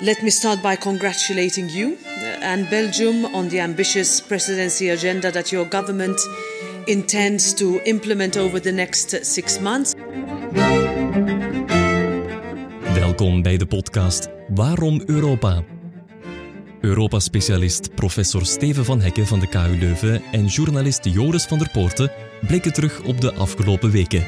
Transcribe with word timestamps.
Let 0.00 0.22
me 0.22 0.30
start 0.30 0.60
by 0.62 0.76
congratulating 0.76 1.70
you 1.70 1.96
and 2.42 2.68
Belgium 2.68 3.24
on 3.24 3.48
the 3.48 3.60
ambitious 3.60 4.20
presidency 4.20 4.90
agenda 4.90 5.30
that 5.30 5.50
your 5.50 5.68
government 5.68 6.20
intends 6.84 7.54
to 7.54 7.80
implement 7.84 8.36
over 8.36 8.60
the 8.60 8.72
next 8.72 9.24
six 9.24 9.58
months. 9.58 9.94
Welkom 12.94 13.42
bij 13.42 13.56
de 13.56 13.66
podcast 13.66 14.28
Waarom 14.48 15.02
Europa? 15.06 15.62
Europa-specialist 16.80 17.94
professor 17.94 18.46
Steven 18.46 18.84
van 18.84 19.00
Hekken 19.00 19.26
van 19.26 19.40
de 19.40 19.48
KU 19.48 19.78
Leuven 19.78 20.22
en 20.32 20.46
journalist 20.46 21.04
Joris 21.04 21.44
van 21.44 21.58
der 21.58 21.70
Poorten 21.70 22.10
blikken 22.46 22.72
terug 22.72 23.02
op 23.02 23.20
de 23.20 23.34
afgelopen 23.34 23.90
weken. 23.90 24.24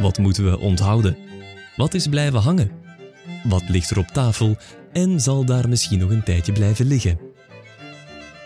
Wat 0.00 0.18
moeten 0.18 0.50
we 0.50 0.58
onthouden? 0.58 1.26
Wat 1.76 1.94
is 1.94 2.06
blijven 2.06 2.40
hangen? 2.40 2.70
Wat 3.44 3.68
ligt 3.68 3.90
er 3.90 3.98
op 3.98 4.06
tafel 4.06 4.56
en 4.92 5.20
zal 5.20 5.44
daar 5.44 5.68
misschien 5.68 5.98
nog 5.98 6.10
een 6.10 6.22
tijdje 6.22 6.52
blijven 6.52 6.86
liggen? 6.86 7.18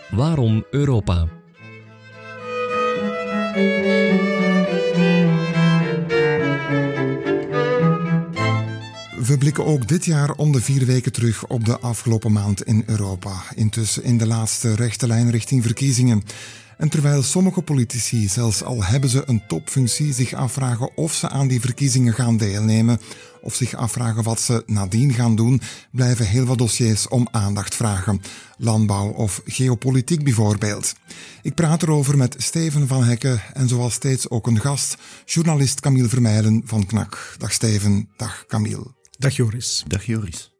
Waarom 0.09 0.65
Europa? 0.71 1.27
We 9.17 9.35
blikken 9.39 9.65
ook 9.65 9.87
dit 9.87 10.05
jaar 10.05 10.31
om 10.31 10.51
de 10.51 10.61
vier 10.61 10.85
weken 10.85 11.11
terug 11.11 11.47
op 11.47 11.65
de 11.65 11.79
afgelopen 11.79 12.31
maand 12.31 12.63
in 12.63 12.83
Europa. 12.85 13.43
Intussen 13.55 14.03
in 14.03 14.17
de 14.17 14.27
laatste 14.27 14.75
rechte 14.75 15.07
lijn 15.07 15.31
richting 15.31 15.63
verkiezingen. 15.63 16.23
En 16.81 16.89
terwijl 16.89 17.23
sommige 17.23 17.61
politici, 17.61 18.27
zelfs 18.27 18.63
al 18.63 18.83
hebben 18.83 19.09
ze 19.09 19.23
een 19.25 19.43
topfunctie, 19.47 20.13
zich 20.13 20.33
afvragen 20.33 20.97
of 20.97 21.13
ze 21.13 21.29
aan 21.29 21.47
die 21.47 21.61
verkiezingen 21.61 22.13
gaan 22.13 22.37
deelnemen, 22.37 22.99
of 23.41 23.55
zich 23.55 23.75
afvragen 23.75 24.23
wat 24.23 24.39
ze 24.39 24.63
nadien 24.65 25.13
gaan 25.13 25.35
doen, 25.35 25.61
blijven 25.91 26.27
heel 26.27 26.45
wat 26.45 26.57
dossiers 26.57 27.07
om 27.07 27.27
aandacht 27.31 27.75
vragen. 27.75 28.21
Landbouw 28.57 29.09
of 29.09 29.41
geopolitiek 29.45 30.23
bijvoorbeeld. 30.23 30.93
Ik 31.41 31.55
praat 31.55 31.83
erover 31.83 32.17
met 32.17 32.35
Steven 32.37 32.87
van 32.87 33.03
Hekken 33.03 33.41
en 33.53 33.67
zoals 33.67 33.93
steeds 33.93 34.29
ook 34.29 34.47
een 34.47 34.59
gast, 34.59 34.97
journalist 35.25 35.79
Camille 35.79 36.09
Vermeijlen 36.09 36.61
van 36.65 36.85
KNAK. 36.85 37.35
Dag 37.37 37.51
Steven, 37.51 38.09
dag 38.17 38.45
Camille. 38.47 38.93
Dag 39.17 39.35
Joris. 39.35 39.83
Dag 39.87 40.05
Joris. 40.05 40.50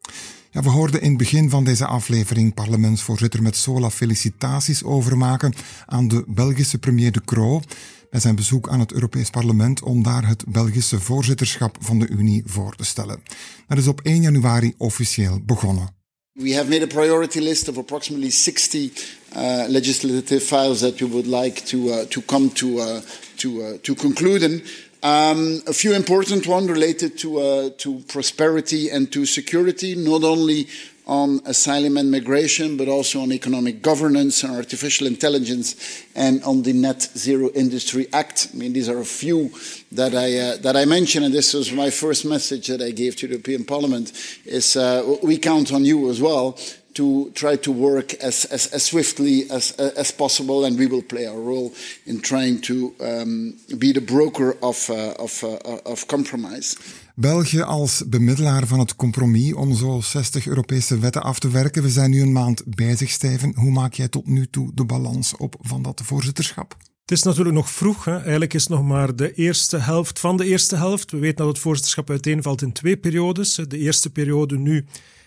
We 0.51 0.69
hoorden 0.69 1.01
in 1.01 1.09
het 1.09 1.17
begin 1.17 1.49
van 1.49 1.63
deze 1.63 1.85
aflevering 1.85 2.53
parlementsvoorzitter 2.53 3.41
met 3.41 3.55
Sola 3.55 3.89
felicitaties 3.89 4.83
overmaken 4.83 5.53
aan 5.85 6.07
de 6.07 6.23
Belgische 6.27 6.77
premier 6.77 7.11
De 7.11 7.21
Croo 7.25 7.61
bij 8.09 8.19
zijn 8.19 8.35
bezoek 8.35 8.69
aan 8.69 8.79
het 8.79 8.93
Europees 8.93 9.29
Parlement 9.29 9.81
om 9.81 10.03
daar 10.03 10.27
het 10.27 10.43
Belgische 10.47 10.99
voorzitterschap 10.99 11.77
van 11.79 11.99
de 11.99 12.07
Unie 12.07 12.43
voor 12.45 12.75
te 12.75 12.83
stellen. 12.83 13.23
Dat 13.67 13.77
is 13.77 13.87
op 13.87 14.01
1 14.01 14.21
januari 14.21 14.73
officieel 14.77 15.41
begonnen. 15.45 15.89
We 16.33 16.55
have 16.55 16.69
made 16.69 16.83
a 16.83 16.87
priority 16.87 17.39
list 17.39 17.67
of 17.67 17.77
approximately 17.77 18.29
60 18.29 19.17
uh, 19.35 19.63
legislative 19.67 20.39
files 20.39 20.79
that 20.79 20.99
we 20.99 21.07
would 21.07 21.27
like 21.27 21.61
to 21.63 21.77
uh, 21.77 21.99
to 21.99 22.21
come 22.25 22.51
to 22.51 22.67
uh, 22.67 22.97
to 23.35 23.49
uh, 23.49 23.67
to 23.81 23.93
conclude. 23.93 24.63
Um, 25.03 25.63
a 25.65 25.73
few 25.73 25.93
important 25.93 26.45
ones 26.45 26.69
related 26.69 27.17
to, 27.19 27.39
uh, 27.39 27.69
to 27.79 28.03
prosperity 28.07 28.89
and 28.89 29.11
to 29.11 29.25
security, 29.25 29.95
not 29.95 30.23
only 30.23 30.67
on 31.07 31.41
asylum 31.45 31.97
and 31.97 32.11
migration, 32.11 32.77
but 32.77 32.87
also 32.87 33.21
on 33.21 33.31
economic 33.31 33.81
governance 33.81 34.43
and 34.43 34.55
artificial 34.55 35.07
intelligence 35.07 36.03
and 36.15 36.43
on 36.43 36.61
the 36.61 36.73
Net 36.73 37.01
Zero 37.17 37.49
Industry 37.55 38.07
Act. 38.13 38.49
I 38.53 38.57
mean, 38.57 38.73
these 38.73 38.89
are 38.89 38.99
a 38.99 39.05
few 39.05 39.51
that 39.91 40.13
I, 40.13 40.37
uh, 40.37 40.57
that 40.57 40.75
I 40.75 40.85
mentioned, 40.85 41.25
and 41.25 41.33
this 41.33 41.53
was 41.53 41.71
my 41.71 41.89
first 41.89 42.25
message 42.25 42.67
that 42.67 42.81
I 42.81 42.91
gave 42.91 43.15
to 43.17 43.27
the 43.27 43.33
European 43.33 43.65
Parliament, 43.65 44.13
is 44.45 44.75
uh, 44.75 45.17
we 45.23 45.37
count 45.37 45.73
on 45.73 45.85
you 45.85 46.09
as 46.09 46.21
well 46.21 46.57
to 46.93 47.31
try 47.31 47.55
to 47.55 47.71
work 47.71 48.13
as, 48.15 48.45
as, 48.45 48.67
as 48.67 48.83
swiftly 48.83 49.49
as, 49.49 49.71
as 49.71 50.11
possible, 50.11 50.65
and 50.65 50.77
we 50.77 50.87
will 50.87 51.01
play 51.01 51.25
our 51.25 51.39
role 51.39 51.73
in 52.05 52.19
trying 52.19 52.59
to 52.61 52.93
um, 52.99 53.57
be 53.77 53.93
the 53.93 54.01
broker 54.01 54.57
of, 54.61 54.89
uh, 54.89 55.13
of, 55.19 55.43
uh, 55.43 55.57
of 55.85 56.07
compromise. 56.07 56.75
België 57.21 57.61
als 57.61 58.03
bemiddelaar 58.07 58.67
van 58.67 58.79
het 58.79 58.95
compromis 58.95 59.53
om 59.53 59.75
zo 59.75 59.99
60 60.01 60.47
Europese 60.47 60.99
wetten 60.99 61.23
af 61.23 61.39
te 61.39 61.49
werken. 61.49 61.83
We 61.83 61.89
zijn 61.89 62.11
nu 62.11 62.21
een 62.21 62.31
maand 62.31 62.63
bezig, 62.65 63.09
Steven. 63.09 63.53
Hoe 63.55 63.71
maak 63.71 63.93
jij 63.93 64.07
tot 64.07 64.27
nu 64.27 64.47
toe 64.47 64.71
de 64.73 64.85
balans 64.85 65.35
op 65.37 65.55
van 65.59 65.81
dat 65.81 66.01
voorzitterschap? 66.03 66.75
Het 67.01 67.11
is 67.11 67.23
natuurlijk 67.23 67.55
nog 67.55 67.69
vroeg. 67.69 68.05
Hè. 68.05 68.19
Eigenlijk 68.19 68.53
is 68.53 68.67
nog 68.67 68.83
maar 68.83 69.15
de 69.15 69.33
eerste 69.33 69.77
helft 69.77 70.19
van 70.19 70.37
de 70.37 70.45
eerste 70.45 70.75
helft. 70.75 71.11
We 71.11 71.17
weten 71.17 71.37
dat 71.37 71.47
het 71.47 71.59
voorzitterschap 71.59 72.09
uiteenvalt 72.09 72.61
in 72.61 72.71
twee 72.71 72.97
periodes. 72.97 73.55
De 73.67 73.77
eerste 73.77 74.09
periode 74.09 74.57
nu 74.57 74.85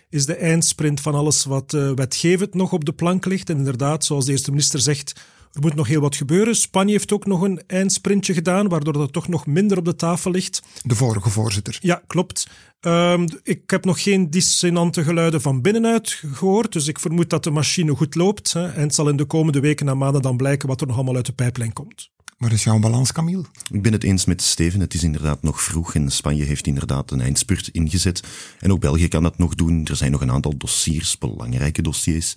is 0.09 0.25
de 0.25 0.35
eindsprint 0.35 1.01
van 1.01 1.15
alles 1.15 1.45
wat 1.45 1.73
uh, 1.73 1.91
wetgevend 1.91 2.53
nog 2.53 2.73
op 2.73 2.85
de 2.85 2.93
plank 2.93 3.25
ligt. 3.25 3.49
En 3.49 3.57
inderdaad, 3.57 4.05
zoals 4.05 4.25
de 4.25 4.31
eerste 4.31 4.49
minister 4.49 4.79
zegt, 4.79 5.13
er 5.55 5.61
moet 5.61 5.75
nog 5.75 5.87
heel 5.87 6.01
wat 6.01 6.15
gebeuren. 6.15 6.55
Spanje 6.55 6.91
heeft 6.91 7.13
ook 7.13 7.25
nog 7.25 7.41
een 7.41 7.61
eindsprintje 7.67 8.33
gedaan, 8.33 8.69
waardoor 8.69 8.93
dat 8.93 9.13
toch 9.13 9.27
nog 9.27 9.45
minder 9.45 9.77
op 9.77 9.85
de 9.85 9.95
tafel 9.95 10.31
ligt. 10.31 10.61
De 10.83 10.95
vorige 10.95 11.29
voorzitter. 11.29 11.77
Ja, 11.81 12.01
klopt. 12.07 12.47
Um, 12.81 13.27
ik 13.43 13.69
heb 13.69 13.85
nog 13.85 14.03
geen 14.03 14.29
dissonante 14.29 15.03
geluiden 15.03 15.41
van 15.41 15.61
binnenuit 15.61 16.09
gehoord, 16.33 16.71
dus 16.71 16.87
ik 16.87 16.99
vermoed 16.99 17.29
dat 17.29 17.43
de 17.43 17.51
machine 17.51 17.95
goed 17.95 18.15
loopt. 18.15 18.53
Hè, 18.53 18.71
en 18.71 18.81
het 18.81 18.95
zal 18.95 19.09
in 19.09 19.17
de 19.17 19.25
komende 19.25 19.59
weken 19.59 19.87
en 19.87 19.97
maanden 19.97 20.21
dan 20.21 20.37
blijken 20.37 20.67
wat 20.67 20.81
er 20.81 20.87
nog 20.87 20.95
allemaal 20.95 21.15
uit 21.15 21.25
de 21.25 21.33
pijplijn 21.33 21.73
komt. 21.73 22.09
Waar 22.37 22.51
is 22.51 22.63
jouw 22.63 22.79
balans, 22.79 23.11
Camille? 23.11 23.45
Ik 23.71 23.81
ben 23.81 23.91
het 23.91 24.03
eens 24.03 24.25
met 24.25 24.41
Steven. 24.41 24.79
Het 24.79 24.93
is 24.93 25.03
inderdaad 25.03 25.41
nog 25.41 25.61
vroeg 25.61 25.95
en 25.95 26.11
Spanje 26.11 26.43
heeft 26.43 26.67
inderdaad 26.67 27.11
een 27.11 27.21
eindspurt 27.21 27.67
ingezet. 27.67 28.23
En 28.59 28.71
ook 28.71 28.79
België 28.79 29.07
kan 29.07 29.23
dat 29.23 29.37
nog 29.37 29.55
doen. 29.55 29.85
Er 29.85 29.95
zijn 29.95 30.11
nog 30.11 30.21
een 30.21 30.31
aantal 30.31 30.57
dossiers, 30.57 31.17
belangrijke 31.17 31.81
dossiers. 31.81 32.35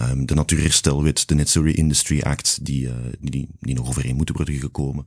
Um, 0.00 0.26
de 0.26 0.34
Natuurherstelwet, 0.34 1.28
de 1.28 1.34
Net 1.34 1.48
Zero 1.48 1.66
Industry 1.66 2.20
Act, 2.20 2.58
die, 2.62 2.86
uh, 2.86 2.94
die, 3.20 3.48
die 3.60 3.74
nog 3.74 3.88
overeen 3.88 4.16
moeten 4.16 4.36
worden 4.36 4.54
gekomen. 4.54 5.06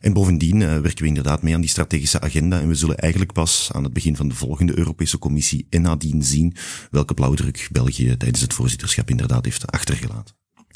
En 0.00 0.12
bovendien 0.12 0.60
uh, 0.60 0.78
werken 0.78 1.02
we 1.02 1.08
inderdaad 1.08 1.42
mee 1.42 1.54
aan 1.54 1.60
die 1.60 1.70
strategische 1.70 2.20
agenda 2.20 2.60
en 2.60 2.68
we 2.68 2.74
zullen 2.74 2.98
eigenlijk 2.98 3.32
pas 3.32 3.68
aan 3.72 3.84
het 3.84 3.92
begin 3.92 4.16
van 4.16 4.28
de 4.28 4.34
volgende 4.34 4.78
Europese 4.78 5.18
Commissie 5.18 5.66
en 5.70 5.82
nadien 5.82 6.22
zien 6.22 6.56
welke 6.90 7.14
blauwdruk 7.14 7.68
België 7.72 8.16
tijdens 8.16 8.40
het 8.40 8.54
voorzitterschap 8.54 9.10
inderdaad 9.10 9.44
heeft 9.44 9.72
achtergelaten. 9.72 10.34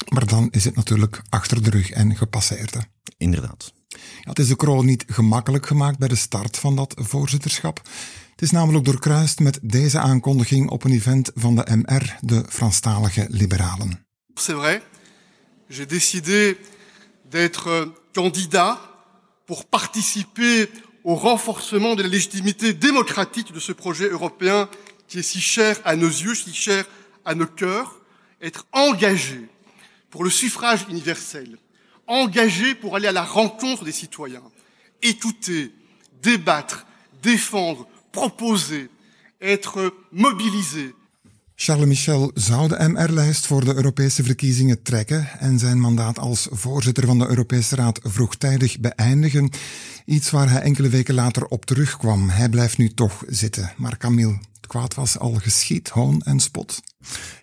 Maar 0.09 0.27
dan 0.27 0.47
is 0.51 0.63
het 0.63 0.75
natuurlijk 0.75 1.21
achter 1.29 1.63
de 1.63 1.69
rug 1.69 1.89
en 1.89 2.15
gepasseerd. 2.15 2.73
Hè? 2.73 2.79
Inderdaad. 3.17 3.73
Ja, 3.87 4.29
het 4.29 4.39
is 4.39 4.47
de 4.47 4.55
kroon 4.55 4.85
niet 4.85 5.03
gemakkelijk 5.07 5.65
gemaakt 5.65 5.97
bij 5.97 6.07
de 6.07 6.15
start 6.15 6.57
van 6.57 6.75
dat 6.75 6.93
voorzitterschap. 6.95 7.81
Het 8.31 8.41
is 8.41 8.51
namelijk 8.51 8.85
doorkruist 8.85 9.39
met 9.39 9.59
deze 9.61 9.99
aankondiging 9.99 10.69
op 10.69 10.83
een 10.83 10.91
event 10.91 11.31
van 11.35 11.55
de 11.55 11.65
MR, 11.75 12.17
de 12.21 12.45
Franstalige 12.49 13.27
Liberalen. 13.29 14.05
C'est 14.35 14.57
vrai, 14.57 14.81
j'ai 15.69 15.85
décidé 15.85 16.57
d'être 17.29 17.93
candidat 18.13 18.79
pour 19.45 19.65
participer 19.65 20.69
au 21.03 21.15
renforcement 21.15 21.95
de 21.95 22.03
la 22.03 22.09
légitimité 22.09 22.73
démocratique 22.73 23.53
de 23.53 23.59
ce 23.59 23.73
projet 23.73 24.09
européen 24.09 24.69
qui 25.07 25.19
est 25.19 25.29
si 25.29 25.41
cher 25.41 25.79
à 25.83 25.95
nos 25.95 26.09
yeux, 26.09 26.35
si 26.35 26.53
cher 26.53 26.85
à 27.25 27.35
nos 27.35 27.47
cœurs, 27.47 27.99
être 28.41 28.65
engagé 28.71 29.47
pour 30.13 30.23
le 30.23 30.29
suffrage 30.29 30.85
universel, 30.89 31.57
engagé 32.05 32.75
pour 32.75 32.95
aller 32.95 33.07
à 33.07 33.11
la 33.11 33.23
rencontre 33.23 33.83
des 33.83 33.91
citoyens, 33.91 34.43
écouter, 35.01 35.71
débattre, 36.21 36.85
défendre, 37.23 37.87
proposer, 38.11 38.91
être 39.41 39.91
mobilisé. 40.11 40.93
Charles 41.55 41.87
Michel 41.87 42.31
zou 42.33 42.67
de 42.67 42.89
MR-lijst 42.89 43.45
voor 43.45 43.65
de 43.65 43.73
Europese 43.73 44.23
verkiezingen 44.23 44.83
trekken 44.83 45.29
en 45.39 45.59
zijn 45.59 45.79
mandaat 45.79 46.19
als 46.19 46.47
voorzitter 46.51 47.05
van 47.05 47.19
de 47.19 47.27
Europese 47.27 47.75
Raad 47.75 47.99
vroegtijdig 48.03 48.79
beëindigen. 48.79 49.49
Iets 50.05 50.29
waar 50.29 50.49
hij 50.49 50.61
enkele 50.61 50.89
weken 50.89 51.13
later 51.13 51.45
op 51.45 51.65
terugkwam. 51.65 52.29
Hij 52.29 52.49
blijft 52.49 52.77
nu 52.77 52.89
toch 52.89 53.23
zitten. 53.27 53.73
Maar 53.77 53.97
Camille, 53.97 54.37
het 54.63 54.71
kwaad 54.71 54.93
was 54.93 55.19
al 55.19 55.33
geschied, 55.33 55.89
hoon 55.89 56.21
en 56.21 56.39
spot. 56.39 56.81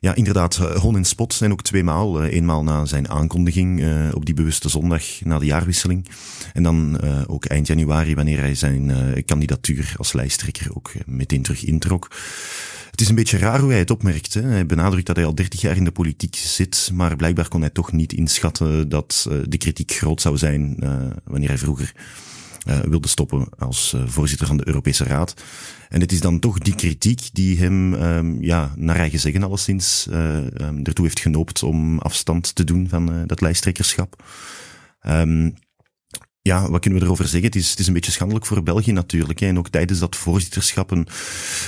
Ja, 0.00 0.14
inderdaad. 0.14 0.56
Eh, 0.56 0.76
hoon 0.76 0.96
en 0.96 1.05
spot 1.05 1.34
zijn 1.34 1.52
ook 1.52 1.62
tweemaal. 1.62 2.25
Eenmaal 2.25 2.62
na 2.62 2.84
zijn 2.84 3.08
aankondiging 3.08 3.81
uh, 3.81 4.08
op 4.14 4.26
die 4.26 4.34
bewuste 4.34 4.69
zondag 4.69 5.05
na 5.25 5.38
de 5.38 5.44
jaarwisseling. 5.44 6.08
En 6.52 6.62
dan 6.62 7.00
ook 7.26 7.44
eind 7.44 7.67
januari, 7.67 8.14
wanneer 8.14 8.38
hij 8.38 8.55
zijn 8.55 8.93
kandidatuur 9.25 9.94
als 9.96 10.12
lijsttrekker 10.12 10.76
ook 10.76 10.93
meteen 11.06 11.43
terug 11.43 11.64
introk. 11.64 12.08
Het 12.90 13.00
is 13.00 13.08
een 13.08 13.14
beetje 13.14 13.38
raar 13.38 13.61
hoe 13.61 13.70
hij 13.70 13.78
het 13.78 13.90
opmerkt. 13.90 14.34
Hè. 14.34 14.43
Hij 14.43 14.66
benadrukt 14.66 15.06
dat 15.06 15.16
hij 15.16 15.25
al 15.25 15.34
dertig 15.34 15.61
jaar 15.61 15.76
in 15.76 15.84
de 15.84 15.93
politiek 15.93 16.37
zit, 16.37 16.90
maar 16.94 17.16
blijkbaar 17.16 17.49
kon 17.49 17.61
hij 17.61 17.70
toch 17.70 17.93
niet 17.93 18.12
inschatten 18.12 18.88
dat 18.88 19.28
de 19.49 19.58
kritiek 19.58 19.93
groot 19.93 20.20
zou 20.20 20.37
zijn 20.37 20.76
wanneer 21.25 21.49
hij 21.49 21.58
vroeger 21.58 21.93
wilde 22.65 23.09
stoppen 23.09 23.49
als 23.59 23.93
uh, 23.97 24.03
voorzitter 24.07 24.47
van 24.47 24.57
de 24.57 24.67
Europese 24.67 25.05
Raad. 25.05 25.43
En 25.89 26.01
het 26.01 26.12
is 26.12 26.21
dan 26.21 26.39
toch 26.39 26.59
die 26.59 26.75
kritiek 26.75 27.29
die 27.33 27.59
hem, 27.59 27.93
um, 27.93 28.43
ja, 28.43 28.73
naar 28.77 28.97
eigen 28.97 29.19
zeggen 29.19 29.43
alleszins, 29.43 30.07
uh, 30.11 30.37
um, 30.37 30.85
ertoe 30.85 31.05
heeft 31.05 31.21
genoopt 31.21 31.62
om 31.62 31.99
afstand 31.99 32.55
te 32.55 32.65
doen 32.65 32.89
van 32.89 33.27
dat 33.27 33.41
lijsttrekkerschap. 33.41 34.23
Um, 35.07 35.55
ja, 36.42 36.70
wat 36.70 36.81
kunnen 36.81 36.98
we 36.98 37.04
erover 37.04 37.28
zeggen? 37.28 37.44
Het 37.44 37.56
is, 37.56 37.70
het 37.70 37.78
is 37.78 37.87
een 37.87 37.92
beetje 37.92 38.12
schandelijk 38.12 38.46
voor 38.46 38.62
België 38.62 38.92
natuurlijk. 38.92 39.38
Hè. 39.38 39.46
En 39.46 39.58
ook 39.58 39.69
tijdens 39.69 39.98
dat 39.98 40.16
voorzitterschap, 40.16 40.90
een, 40.90 41.06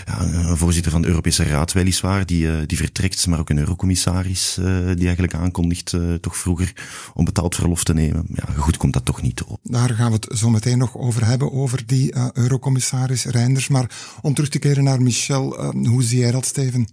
ja, 0.05 0.21
een 0.21 0.57
voorzitter 0.57 0.93
van 0.93 1.03
de 1.03 1.09
Europese 1.09 1.45
Raad 1.45 1.73
weliswaar, 1.73 2.27
die, 2.27 2.47
uh, 2.47 2.57
die 2.67 2.77
vertrekt, 2.77 3.27
maar 3.27 3.39
ook 3.39 3.51
een 3.51 3.59
eurocommissaris 3.59 4.57
uh, 4.61 4.67
die 4.67 5.05
eigenlijk 5.05 5.35
aankondigt 5.35 5.93
uh, 5.93 6.15
toch 6.15 6.37
vroeger 6.37 6.73
om 7.15 7.25
betaald 7.25 7.55
verlof 7.55 7.85
te 7.85 7.95
nemen. 7.95 8.27
Ja, 8.35 8.45
goed 8.57 8.77
komt 8.77 8.93
dat 8.93 9.05
toch 9.05 9.23
niet 9.23 9.43
op. 9.43 9.61
Daar 9.63 9.91
gaan 9.91 10.13
we 10.13 10.19
het 10.21 10.39
zo 10.39 10.51
meteen 10.51 10.79
nog 10.79 10.97
over 10.97 11.27
hebben, 11.27 11.53
over 11.53 11.87
die 11.87 12.15
eurocommissaris 12.33 13.25
Reinders. 13.25 13.69
Maar 13.69 13.91
om 14.23 14.35
terug 14.35 14.51
te 14.51 14.59
keren 14.59 14.85
naar 14.85 15.03
Michel, 15.03 15.73
hoe 15.73 16.03
zie 16.03 16.19
jij 16.19 16.31
dat, 16.31 16.47
Steven? 16.47 16.89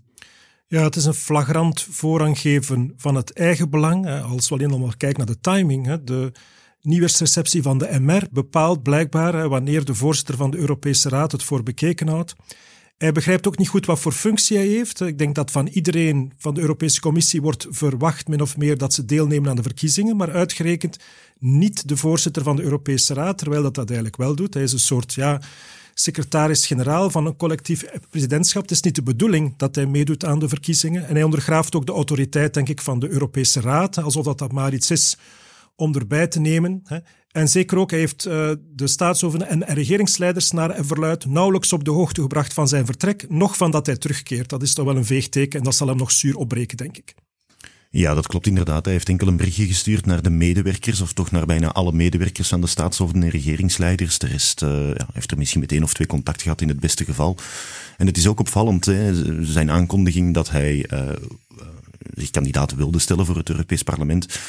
Ja, 0.68 0.84
het 0.84 0.96
is 0.96 1.06
een 1.06 1.14
flagrant 1.14 1.88
voorranggeven 1.90 2.94
van 2.98 3.16
het 3.16 3.34
eigen 3.34 3.70
belang. 3.70 4.22
Als 4.22 4.50
we 4.50 4.56
alleen 4.56 4.70
nog 4.70 4.80
maar 4.80 4.98
kijken 4.98 5.18
naar 5.18 5.36
de 5.36 5.40
timing. 5.42 6.04
De 6.04 6.32
nieuwsreceptie 6.82 7.62
van 7.62 7.78
de 7.78 8.00
MR 8.00 8.28
bepaalt 8.32 8.84
blijkbaar 8.84 9.50
wanneer 9.50 9.86
de 9.86 9.96
voorzitter 9.96 10.36
van 10.36 10.52
de 10.52 10.58
Europese 10.58 11.10
Raad 11.10 11.32
het 11.32 11.44
voor 11.44 11.64
bekeken 11.64 12.08
houdt. 12.08 12.36
Hij 12.98 13.12
begrijpt 13.12 13.48
ook 13.48 13.58
niet 13.58 13.68
goed 13.68 13.86
wat 13.86 14.00
voor 14.00 14.12
functie 14.12 14.58
hij 14.58 14.68
heeft. 14.68 15.02
Ik 15.02 15.18
denk 15.18 15.36
dat 15.36 15.52
van 15.52 15.68
iedereen 15.68 16.32
van 16.38 16.54
de 16.54 16.62
Europese 16.62 17.02
Commissie 17.02 17.42
wordt 17.42 17.68
verwacht, 17.70 18.28
min 18.28 18.42
of 18.42 18.58
meer, 18.58 18.78
dat 18.78 18.94
ze 18.94 19.06
deelnemen 19.06 19.50
aan 19.50 19.56
de 19.56 19.64
verkiezingen, 19.64 20.18
maar 20.18 20.32
uitgerekend 20.32 20.98
niet 21.40 21.88
de 21.88 21.98
voorzitter 21.98 22.44
van 22.44 22.56
de 22.56 22.62
Europese 22.62 23.14
Raad, 23.14 23.38
terwijl 23.38 23.62
dat 23.62 23.76
dat 23.76 23.88
eigenlijk 23.88 24.18
wel 24.18 24.36
doet. 24.36 24.54
Hij 24.54 24.64
is 24.64 24.74
een 24.74 24.80
soort 24.80 25.14
ja, 25.14 25.42
secretaris-generaal 25.94 27.10
van 27.10 27.26
een 27.26 27.36
collectief 27.36 27.86
presidentschap. 28.10 28.62
Het 28.62 28.72
is 28.72 28.82
niet 28.82 28.96
de 28.96 29.04
bedoeling 29.04 29.54
dat 29.58 29.76
hij 29.76 29.86
meedoet 29.86 30.26
aan 30.26 30.40
de 30.40 30.50
verkiezingen. 30.50 31.08
En 31.08 31.14
hij 31.14 31.24
ondergraaft 31.24 31.76
ook 31.76 31.86
de 31.86 31.92
autoriteit, 31.92 32.54
denk 32.54 32.70
ik, 32.70 32.82
van 32.82 33.00
de 33.00 33.10
Europese 33.10 33.62
Raad, 33.62 33.98
alsof 33.98 34.26
dat, 34.26 34.38
dat 34.38 34.52
maar 34.52 34.74
iets 34.74 34.92
is 34.92 35.18
om 35.80 35.96
erbij 35.96 36.28
te 36.28 36.40
nemen. 36.40 36.84
En 37.32 37.50
zeker 37.50 37.78
ook, 37.78 37.90
hij 37.90 38.00
heeft 38.00 38.26
uh, 38.28 38.52
de 38.76 38.88
staatshoofden 38.88 39.48
en 39.48 39.64
regeringsleiders 39.64 40.52
naar 40.52 40.70
en 40.70 40.86
verluid 40.86 41.26
nauwelijks 41.26 41.74
op 41.74 41.84
de 41.84 41.92
hoogte 41.92 42.22
gebracht 42.22 42.54
van 42.54 42.68
zijn 42.68 42.86
vertrek, 42.86 43.30
nog 43.30 43.58
van 43.58 43.72
dat 43.72 43.86
hij 43.86 43.98
terugkeert. 43.98 44.50
Dat 44.50 44.62
is 44.62 44.74
toch 44.74 44.86
wel 44.86 44.96
een 44.96 45.06
veegteken 45.06 45.60
en 45.60 45.66
dat 45.66 45.76
zal 45.76 45.88
hem 45.88 45.98
nog 45.98 46.12
zuur 46.12 46.36
opbreken, 46.36 46.78
denk 46.78 46.98
ik. 46.98 47.14
Ja, 47.92 48.14
dat 48.14 48.28
klopt 48.28 48.48
inderdaad. 48.48 48.86
Hij 48.86 48.94
heeft 48.94 49.10
enkel 49.10 49.28
een 49.28 49.38
berichtje 49.38 49.66
gestuurd 49.66 50.06
naar 50.06 50.22
de 50.22 50.30
medewerkers, 50.30 51.02
of 51.02 51.14
toch 51.14 51.32
naar 51.32 51.46
bijna 51.46 51.72
alle 51.72 51.92
medewerkers 51.92 52.48
van 52.48 52.62
de 52.62 52.68
staatshoofden 52.68 53.24
en 53.24 53.30
regeringsleiders. 53.30 54.18
De 54.18 54.28
rest 54.28 54.62
uh, 54.62 54.70
ja, 54.70 55.08
heeft 55.14 55.32
er 55.32 55.38
misschien 55.38 55.60
met 55.60 55.72
één 55.72 55.84
of 55.84 55.94
twee 55.94 56.08
contact 56.08 56.42
gehad 56.42 56.62
in 56.62 56.68
het 56.68 56.80
beste 56.80 57.06
geval. 57.06 57.38
En 57.98 58.06
het 58.06 58.18
is 58.18 58.28
ook 58.28 58.40
opvallend, 58.40 58.86
hè, 58.86 59.44
zijn 59.46 59.72
aankondiging 59.72 60.34
dat 60.34 60.50
hij 60.50 60.86
uh, 60.94 61.10
zich 62.14 62.30
kandidaat 62.30 62.76
wilde 62.76 63.00
stellen 63.00 63.26
voor 63.26 63.38
het 63.38 63.50
Europees 63.50 63.84
Parlement, 63.84 64.40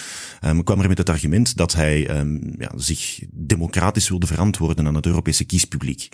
um, 0.45 0.65
kwam 0.65 0.81
er 0.81 0.89
met 0.89 0.99
het 0.99 1.09
argument 1.11 1.57
dat 1.57 1.73
hij 1.73 2.19
um, 2.19 2.55
ja, 2.59 2.73
zich 2.77 3.21
democratisch 3.31 4.09
wilde 4.09 4.27
verantwoorden 4.27 4.87
aan 4.87 4.95
het 4.95 5.07
Europese 5.07 5.45
kiespubliek. 5.45 6.09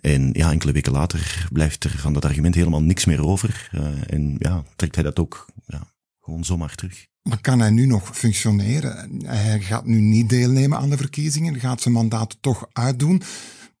En 0.00 0.30
ja, 0.32 0.50
enkele 0.50 0.72
weken 0.72 0.92
later 0.92 1.48
blijft 1.52 1.84
er 1.84 1.98
van 1.98 2.12
dat 2.12 2.24
argument 2.24 2.54
helemaal 2.54 2.82
niks 2.82 3.04
meer 3.04 3.24
over. 3.24 3.70
Uh, 3.74 3.86
en 4.06 4.36
ja, 4.38 4.64
trekt 4.76 4.94
hij 4.94 5.04
dat 5.04 5.18
ook 5.18 5.46
ja, 5.66 5.82
gewoon 6.20 6.44
zomaar 6.44 6.74
terug. 6.74 7.06
Maar 7.22 7.40
kan 7.40 7.60
hij 7.60 7.70
nu 7.70 7.86
nog 7.86 8.16
functioneren? 8.16 9.20
Hij 9.24 9.60
gaat 9.60 9.86
nu 9.86 10.00
niet 10.00 10.28
deelnemen 10.28 10.78
aan 10.78 10.90
de 10.90 10.96
verkiezingen, 10.96 11.60
gaat 11.60 11.80
zijn 11.80 11.94
mandaat 11.94 12.36
toch 12.40 12.66
uitdoen. 12.72 13.22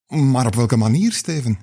Maar 0.06 0.46
op 0.46 0.54
welke 0.54 0.76
manier, 0.76 1.12
Steven? 1.12 1.58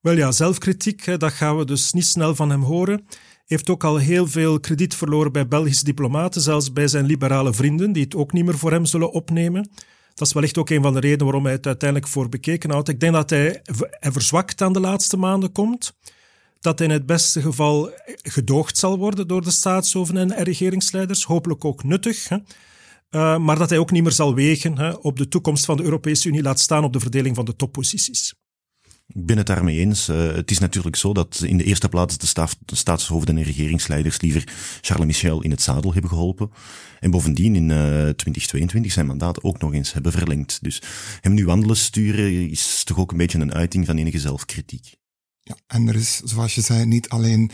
Wel 0.00 0.16
ja, 0.16 0.32
zelfkritiek, 0.32 1.18
dat 1.18 1.32
gaan 1.32 1.56
we 1.56 1.64
dus 1.64 1.92
niet 1.92 2.04
snel 2.04 2.34
van 2.34 2.50
hem 2.50 2.62
horen 2.62 3.06
heeft 3.46 3.70
ook 3.70 3.84
al 3.84 3.96
heel 3.96 4.26
veel 4.26 4.60
krediet 4.60 4.94
verloren 4.94 5.32
bij 5.32 5.48
Belgische 5.48 5.84
diplomaten, 5.84 6.40
zelfs 6.40 6.72
bij 6.72 6.88
zijn 6.88 7.06
liberale 7.06 7.54
vrienden, 7.54 7.92
die 7.92 8.02
het 8.02 8.14
ook 8.14 8.32
niet 8.32 8.44
meer 8.44 8.58
voor 8.58 8.70
hem 8.70 8.84
zullen 8.84 9.12
opnemen. 9.12 9.70
Dat 10.14 10.26
is 10.26 10.32
wellicht 10.32 10.58
ook 10.58 10.70
een 10.70 10.82
van 10.82 10.92
de 10.92 11.00
redenen 11.00 11.24
waarom 11.24 11.44
hij 11.44 11.52
het 11.52 11.66
uiteindelijk 11.66 12.10
voor 12.10 12.28
bekeken 12.28 12.70
houdt. 12.70 12.88
Ik 12.88 13.00
denk 13.00 13.12
dat 13.12 13.30
hij, 13.30 13.62
verzwakt 14.00 14.62
aan 14.62 14.72
de 14.72 14.80
laatste 14.80 15.16
maanden 15.16 15.52
komt. 15.52 15.96
Dat 16.60 16.78
hij 16.78 16.88
in 16.88 16.94
het 16.94 17.06
beste 17.06 17.40
geval 17.40 17.90
gedoogd 18.22 18.76
zal 18.76 18.98
worden 18.98 19.28
door 19.28 19.42
de 19.42 19.50
staatshoven 19.50 20.16
en 20.16 20.44
regeringsleiders. 20.44 21.24
Hopelijk 21.24 21.64
ook 21.64 21.84
nuttig. 21.84 22.28
Hè. 22.28 22.36
Uh, 23.10 23.38
maar 23.38 23.58
dat 23.58 23.70
hij 23.70 23.78
ook 23.78 23.90
niet 23.90 24.02
meer 24.02 24.12
zal 24.12 24.34
wegen 24.34 24.78
hè, 24.78 24.90
op 24.90 25.16
de 25.16 25.28
toekomst 25.28 25.64
van 25.64 25.76
de 25.76 25.82
Europese 25.82 26.28
Unie, 26.28 26.42
laat 26.42 26.60
staan 26.60 26.84
op 26.84 26.92
de 26.92 27.00
verdeling 27.00 27.36
van 27.36 27.44
de 27.44 27.56
topposities. 27.56 28.34
Ik 29.06 29.26
ben 29.26 29.36
het 29.36 29.46
daarmee 29.46 29.78
eens. 29.78 30.08
Uh, 30.08 30.32
het 30.32 30.50
is 30.50 30.58
natuurlijk 30.58 30.96
zo 30.96 31.12
dat 31.12 31.42
in 31.46 31.56
de 31.56 31.64
eerste 31.64 31.88
plaats 31.88 32.18
de, 32.18 32.76
staatshoofden 32.76 33.36
en 33.36 33.42
regeringsleiders 33.42 34.20
liever 34.20 34.44
Charles 34.80 35.06
Michel 35.06 35.42
in 35.42 35.50
het 35.50 35.62
zadel 35.62 35.92
hebben 35.92 36.10
geholpen. 36.10 36.50
En 37.00 37.10
bovendien 37.10 37.54
in 37.56 37.68
uh, 37.68 37.76
2022 38.08 38.92
zijn 38.92 39.06
mandaat 39.06 39.42
ook 39.42 39.58
nog 39.58 39.72
eens 39.72 39.92
hebben 39.92 40.12
verlengd. 40.12 40.58
Dus 40.62 40.82
hem 41.20 41.34
nu 41.34 41.44
wandelen 41.44 41.76
sturen 41.76 42.50
is 42.50 42.84
toch 42.84 42.98
ook 42.98 43.10
een 43.10 43.16
beetje 43.16 43.38
een 43.38 43.54
uiting 43.54 43.86
van 43.86 43.96
enige 43.96 44.18
zelfkritiek. 44.18 44.94
Ja, 45.40 45.56
en 45.66 45.88
er 45.88 45.94
is, 45.94 46.20
zoals 46.24 46.54
je 46.54 46.60
zei, 46.60 46.86
niet 46.86 47.08
alleen 47.08 47.50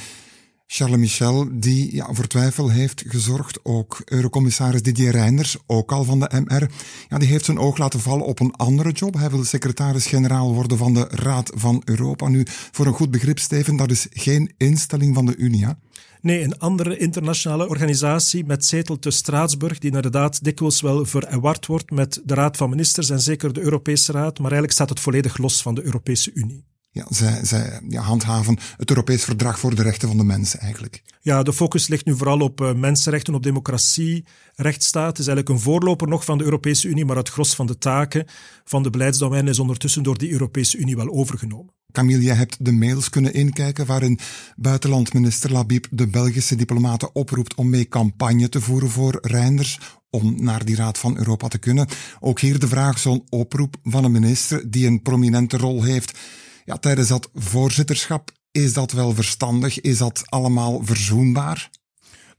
Charles 0.67 0.99
Michel, 0.99 1.49
die 1.53 1.95
ja, 1.95 2.09
voor 2.13 2.27
twijfel 2.27 2.71
heeft 2.71 3.05
gezorgd. 3.07 3.61
Ook 3.63 4.03
Eurocommissaris 4.05 4.83
Didier 4.83 5.11
Reinders, 5.11 5.57
ook 5.67 5.93
al 5.93 6.05
van 6.05 6.21
de 6.21 6.43
MR, 6.45 6.71
ja, 7.09 7.19
die 7.19 7.29
heeft 7.29 7.45
zijn 7.45 7.59
oog 7.59 7.77
laten 7.77 8.01
vallen 8.01 8.27
op 8.27 8.41
een 8.41 8.53
andere 8.53 8.91
job. 8.93 9.15
Hij 9.15 9.31
wil 9.31 9.45
secretaris-generaal 9.45 10.55
worden 10.55 10.79
van 10.79 10.95
de 10.95 11.07
Raad 11.11 11.51
van 11.55 11.83
Europa. 11.85 12.29
Nu, 12.29 12.43
voor 12.47 12.87
een 12.87 12.93
goed 12.93 13.11
begrip, 13.11 13.39
Steven, 13.39 13.77
dat 13.77 13.91
is 13.91 14.07
geen 14.11 14.55
instelling 14.57 15.15
van 15.15 15.27
de 15.27 15.37
Unie. 15.37 15.65
Hè? 15.65 15.73
Nee, 16.21 16.43
een 16.43 16.59
andere 16.59 16.97
internationale 16.97 17.69
organisatie 17.69 18.45
met 18.45 18.65
zetel 18.65 18.99
te 18.99 19.11
Straatsburg, 19.11 19.79
die 19.79 19.91
inderdaad 19.95 20.45
dikwijls 20.45 20.81
wel 20.81 21.05
verward 21.05 21.67
wordt 21.67 21.91
met 21.91 22.21
de 22.25 22.35
Raad 22.35 22.57
van 22.57 22.71
Ministers 22.71 23.11
en 23.11 23.21
zeker 23.21 23.53
de 23.53 23.61
Europese 23.61 24.13
Raad, 24.13 24.39
maar 24.39 24.51
eigenlijk 24.51 24.73
staat 24.73 24.89
het 24.89 25.01
volledig 25.01 25.39
los 25.39 25.63
van 25.63 25.75
de 25.75 25.83
Europese 25.83 26.31
Unie. 26.35 26.65
Ja, 26.95 27.07
zij, 27.09 27.45
zij 27.45 27.81
ja, 27.89 28.03
handhaven 28.03 28.59
het 28.77 28.89
Europees 28.89 29.25
Verdrag 29.25 29.59
voor 29.59 29.75
de 29.75 29.83
Rechten 29.83 30.09
van 30.09 30.17
de 30.17 30.25
Mensen 30.25 30.61
eigenlijk. 30.61 31.03
Ja, 31.21 31.43
de 31.43 31.53
focus 31.53 31.89
ligt 31.89 32.05
nu 32.05 32.17
vooral 32.17 32.41
op 32.41 32.61
uh, 32.61 32.73
mensenrechten, 32.75 33.35
op 33.35 33.43
democratie, 33.43 34.25
rechtsstaat. 34.55 35.09
Het 35.09 35.19
is 35.19 35.27
eigenlijk 35.27 35.49
een 35.49 35.65
voorloper 35.65 36.09
nog 36.09 36.25
van 36.25 36.39
de 36.39 36.45
Europese 36.45 36.89
Unie, 36.89 37.05
maar 37.05 37.17
het 37.17 37.29
gros 37.29 37.55
van 37.55 37.67
de 37.67 37.79
taken 37.79 38.27
van 38.65 38.83
de 38.83 38.91
beleidsdomein 38.91 39.49
is 39.49 39.59
ondertussen 39.59 40.03
door 40.03 40.19
die 40.19 40.33
Europese 40.33 40.79
Unie 40.79 40.97
wel 40.97 41.09
overgenomen. 41.09 41.75
Camille, 41.93 42.23
je 42.23 42.33
hebt 42.33 42.65
de 42.65 42.73
mails 42.73 43.11
kunnen 43.11 43.35
inkijken 43.35 43.87
waarin 43.87 44.19
buitenlandminister 44.57 45.53
Labib 45.53 45.87
de 45.91 46.09
Belgische 46.09 46.57
diplomaten 46.57 47.15
oproept 47.15 47.55
om 47.55 47.71
mee 47.71 47.89
campagne 47.89 48.49
te 48.49 48.61
voeren 48.61 48.91
voor 48.91 49.19
Reinders 49.21 49.79
om 50.11 50.35
naar 50.45 50.65
die 50.65 50.77
Raad 50.77 50.99
van 50.99 51.17
Europa 51.17 51.49
te 51.49 51.59
kunnen. 51.59 51.89
Ook 52.21 52.41
hier 52.41 52.59
de 52.59 52.69
vraag, 52.69 52.99
zo'n 52.99 53.27
oproep 53.29 53.77
van 53.83 54.05
een 54.05 54.13
minister 54.13 54.71
die 54.71 54.87
een 54.87 55.03
prominente 55.03 55.57
rol 55.57 55.83
heeft 55.83 56.19
ja, 56.65 56.77
tijdens 56.77 57.09
dat 57.09 57.31
voorzitterschap, 57.35 58.31
is 58.51 58.73
dat 58.73 58.93
wel 58.93 59.15
verstandig? 59.15 59.81
Is 59.81 59.99
dat 59.99 60.23
allemaal 60.25 60.81
verzoenbaar? 60.85 61.71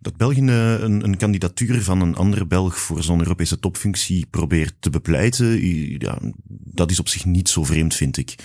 Dat 0.04 0.18
België 0.18 0.46
eh, 0.48 0.80
een, 0.80 1.04
een 1.04 1.18
kandidatuur 1.18 1.84
van 1.84 2.02
een 2.02 2.16
andere 2.16 2.46
Belg 2.46 2.80
voor 2.80 3.04
zo'n 3.04 3.20
Europese 3.20 3.60
topfunctie 3.60 4.26
probeert 4.26 4.74
te 4.80 4.90
bepleiten, 4.90 5.68
ja, 6.00 6.18
dat 6.48 6.92
is 6.92 7.00
op 7.00 7.08
zich 7.08 7.26
niet 7.26 7.50
zo 7.50 7.64
vreemd, 7.64 7.96
vind 7.96 8.18
ik. 8.18 8.36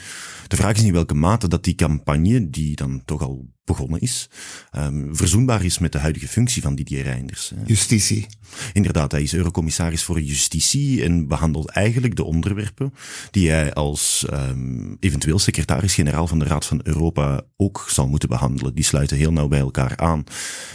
De 0.49 0.57
vraag 0.57 0.77
is 0.77 0.83
in 0.83 0.93
welke 0.93 1.15
mate 1.15 1.49
dat 1.49 1.65
die 1.65 1.75
campagne, 1.75 2.51
die 2.51 2.77
dan 2.77 3.03
toch 3.05 3.23
al 3.23 3.49
begonnen 3.69 4.01
is, 4.01 4.29
um, 4.77 5.17
verzoenbaar 5.17 5.65
is 5.65 5.79
met 5.79 5.93
de 5.93 5.99
huidige 5.99 6.29
functie 6.29 6.63
van 6.63 6.75
Didier 6.75 7.03
Reinders. 7.03 7.53
Justitie. 7.67 8.27
Inderdaad, 8.73 9.13
hij 9.13 9.23
is 9.23 9.35
eurocommissaris 9.35 10.03
voor 10.03 10.21
justitie 10.21 11.03
en 11.03 11.29
behandelt 11.29 11.69
eigenlijk 11.69 12.17
de 12.17 12.25
onderwerpen 12.25 12.95
die 13.31 13.51
hij 13.51 13.73
als 13.73 14.27
um, 14.33 14.97
eventueel 15.01 15.39
secretaris-generaal 15.39 16.27
van 16.27 16.39
de 16.39 16.45
Raad 16.45 16.67
van 16.67 16.81
Europa 16.83 17.43
ook 17.57 17.87
zal 17.89 18.09
moeten 18.09 18.29
behandelen. 18.29 18.75
Die 18.75 18.85
sluiten 18.85 19.17
heel 19.17 19.33
nauw 19.33 19.49
bij 19.49 19.59
elkaar 19.59 19.97
aan. 19.97 20.25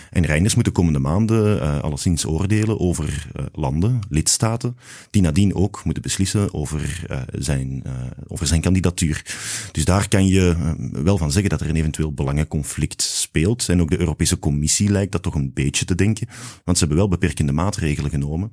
En 0.09 0.25
Reinders 0.25 0.55
moet 0.55 0.67
komende 0.73 0.99
maanden 0.99 1.57
uh, 1.57 1.79
alleszins 1.79 2.25
oordelen 2.25 2.79
over 2.79 3.27
uh, 3.35 3.45
landen, 3.51 3.99
lidstaten, 4.09 4.77
die 5.09 5.21
nadien 5.21 5.55
ook 5.55 5.81
moeten 5.83 6.03
beslissen 6.03 6.53
over, 6.53 7.05
uh, 7.11 7.21
zijn, 7.31 7.83
over 8.27 8.47
zijn 8.47 8.61
kandidatuur. 8.61 9.35
Dus 9.71 9.85
daar 9.85 10.07
kan 10.07 10.27
je 10.27 10.55
wel 10.91 11.17
van 11.17 11.31
zeggen 11.31 11.49
dat 11.49 11.61
er 11.61 11.69
een 11.69 11.75
eventueel 11.75 12.13
belangenconflict 12.13 13.01
speelt. 13.01 13.69
En 13.69 13.81
ook 13.81 13.89
de 13.89 13.99
Europese 13.99 14.39
Commissie 14.39 14.89
lijkt 14.89 15.11
dat 15.11 15.21
toch 15.23 15.35
een 15.35 15.53
beetje 15.53 15.85
te 15.85 15.95
denken. 15.95 16.27
Want 16.63 16.77
ze 16.77 16.85
hebben 16.85 16.97
wel 16.97 17.17
beperkende 17.17 17.51
maatregelen 17.51 18.09
genomen. 18.09 18.51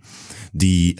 Die, 0.53 0.95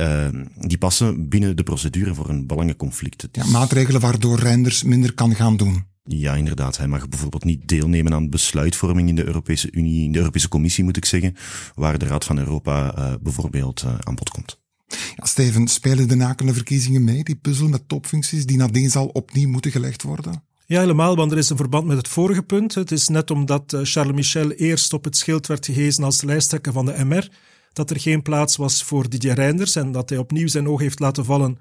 die 0.59 0.79
passen 0.79 1.29
binnen 1.29 1.57
de 1.57 1.63
procedure 1.63 2.15
voor 2.15 2.29
een 2.29 2.47
belangenconflict. 2.47 3.29
Ja, 3.33 3.47
maatregelen 3.47 4.01
waardoor 4.01 4.39
Reinders 4.39 4.83
minder 4.83 5.15
kan 5.15 5.35
gaan 5.35 5.57
doen. 5.57 5.85
Ja, 6.17 6.35
inderdaad. 6.35 6.77
Hij 6.77 6.89
mag 6.89 7.09
bijvoorbeeld 7.09 7.45
niet 7.45 7.69
deelnemen 7.69 8.15
aan 8.15 8.31
besluitvorming 8.31 9.09
in 9.09 9.15
de 9.15 9.25
Europese 9.25 9.69
Unie, 9.71 10.05
in 10.05 10.13
de 10.13 10.19
Europese 10.19 10.49
Commissie 10.49 10.85
moet 10.85 10.97
ik 10.97 11.05
zeggen, 11.05 11.37
waar 11.75 11.99
de 11.99 12.07
Raad 12.07 12.25
van 12.25 12.39
Europa 12.39 12.99
uh, 12.99 13.13
bijvoorbeeld 13.21 13.83
uh, 13.83 13.95
aan 13.99 14.15
bod 14.15 14.31
komt. 14.31 14.59
Ja, 14.89 15.25
Steven, 15.25 15.69
spelen 15.69 16.09
de 16.09 16.15
nakende 16.15 16.55
verkiezingen 16.55 17.05
mee, 17.05 17.25
die 17.25 17.37
puzzel 17.37 17.69
met 17.69 17.89
topfuncties 17.89 18.47
die 18.47 18.57
nadien 18.57 18.91
zal 18.91 19.07
opnieuw 19.07 19.49
moeten 19.49 19.71
gelegd 19.71 20.03
worden? 20.03 20.43
Ja, 20.67 20.81
helemaal, 20.81 21.17
want 21.17 21.33
er 21.33 21.39
is 21.39 21.51
een 21.51 21.57
verband 21.57 21.87
met 21.87 21.97
het 21.97 22.09
vorige 22.09 22.43
punt. 22.43 22.75
Het 22.75 22.91
is 22.91 23.09
net 23.09 23.31
omdat 23.31 23.73
eh, 23.73 23.81
Charles 23.83 24.15
Michel 24.15 24.51
eerst 24.51 24.93
op 24.93 25.05
het 25.05 25.17
schild 25.17 25.47
werd 25.47 25.67
gehezen 25.67 26.05
als 26.05 26.23
lijsttrekker 26.23 26.73
van 26.73 26.87
de 26.87 27.05
MR, 27.05 27.29
dat 27.73 27.91
er 27.91 28.01
geen 28.01 28.23
plaats 28.23 28.57
was 28.57 28.83
voor 28.83 29.09
Didier 29.09 29.35
Reinders 29.35 29.77
en 29.77 29.93
dat 29.93 30.09
hij 30.09 30.19
opnieuw 30.19 30.49
zijn 30.49 30.69
oog 30.69 30.81
heeft 30.81 30.99
laten 30.99 31.25
vallen 31.25 31.59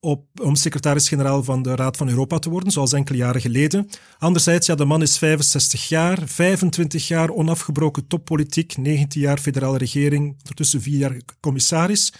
op, 0.00 0.24
om 0.42 0.54
secretaris-generaal 0.54 1.44
van 1.44 1.62
de 1.62 1.74
Raad 1.74 1.96
van 1.96 2.08
Europa 2.08 2.38
te 2.38 2.50
worden, 2.50 2.72
zoals 2.72 2.92
enkele 2.92 3.18
jaren 3.18 3.40
geleden. 3.40 3.88
Anderzijds, 4.18 4.66
ja, 4.66 4.74
de 4.74 4.84
man 4.84 5.02
is 5.02 5.18
65 5.18 5.88
jaar, 5.88 6.18
25 6.24 7.08
jaar 7.08 7.30
onafgebroken 7.30 8.06
toppolitiek, 8.06 8.76
19 8.76 9.20
jaar 9.20 9.38
federale 9.38 9.78
regering, 9.78 10.36
ondertussen 10.38 10.82
vier 10.82 10.98
jaar 10.98 11.16
commissaris. 11.40 12.12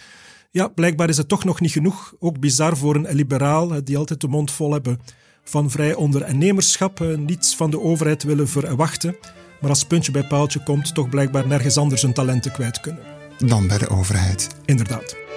Ja, 0.51 0.67
blijkbaar 0.67 1.09
is 1.09 1.17
het 1.17 1.27
toch 1.27 1.43
nog 1.43 1.59
niet 1.59 1.71
genoeg. 1.71 2.13
Ook 2.19 2.39
bizar 2.39 2.77
voor 2.77 2.95
een 2.95 3.15
liberaal, 3.15 3.83
die 3.83 3.97
altijd 3.97 4.21
de 4.21 4.27
mond 4.27 4.51
vol 4.51 4.71
hebben 4.73 4.99
van 5.43 5.69
vrij 5.69 5.93
ondernemerschap, 5.93 6.99
niets 7.17 7.55
van 7.55 7.71
de 7.71 7.79
overheid 7.79 8.23
willen 8.23 8.47
verwachten, 8.47 9.15
maar 9.61 9.69
als 9.69 9.83
puntje 9.83 10.11
bij 10.11 10.27
paaltje 10.27 10.63
komt, 10.63 10.93
toch 10.93 11.09
blijkbaar 11.09 11.47
nergens 11.47 11.77
anders 11.77 12.01
hun 12.01 12.13
talenten 12.13 12.51
kwijt 12.51 12.79
kunnen. 12.79 13.03
Dan 13.37 13.67
bij 13.67 13.77
de 13.77 13.89
overheid. 13.89 14.47
Inderdaad. 14.65 15.28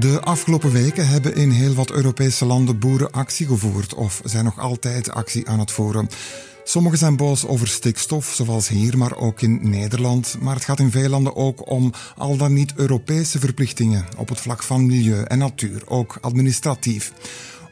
De 0.00 0.20
afgelopen 0.20 0.72
weken 0.72 1.08
hebben 1.08 1.34
in 1.34 1.50
heel 1.50 1.74
wat 1.74 1.90
Europese 1.90 2.44
landen 2.44 2.78
boeren 2.78 3.10
actie 3.10 3.46
gevoerd 3.46 3.94
of 3.94 4.20
zijn 4.24 4.44
nog 4.44 4.58
altijd 4.58 5.10
actie 5.10 5.48
aan 5.48 5.58
het 5.58 5.70
voeren. 5.70 6.08
Sommigen 6.64 6.98
zijn 6.98 7.16
boos 7.16 7.46
over 7.46 7.68
stikstof, 7.68 8.32
zoals 8.34 8.68
hier, 8.68 8.98
maar 8.98 9.16
ook 9.16 9.42
in 9.42 9.70
Nederland. 9.70 10.36
Maar 10.40 10.54
het 10.54 10.64
gaat 10.64 10.78
in 10.78 10.90
veel 10.90 11.08
landen 11.08 11.36
ook 11.36 11.70
om 11.70 11.92
al 12.16 12.36
dan 12.36 12.52
niet 12.52 12.72
Europese 12.76 13.38
verplichtingen 13.38 14.06
op 14.16 14.28
het 14.28 14.40
vlak 14.40 14.62
van 14.62 14.86
milieu 14.86 15.22
en 15.22 15.38
natuur, 15.38 15.82
ook 15.86 16.18
administratief. 16.20 17.12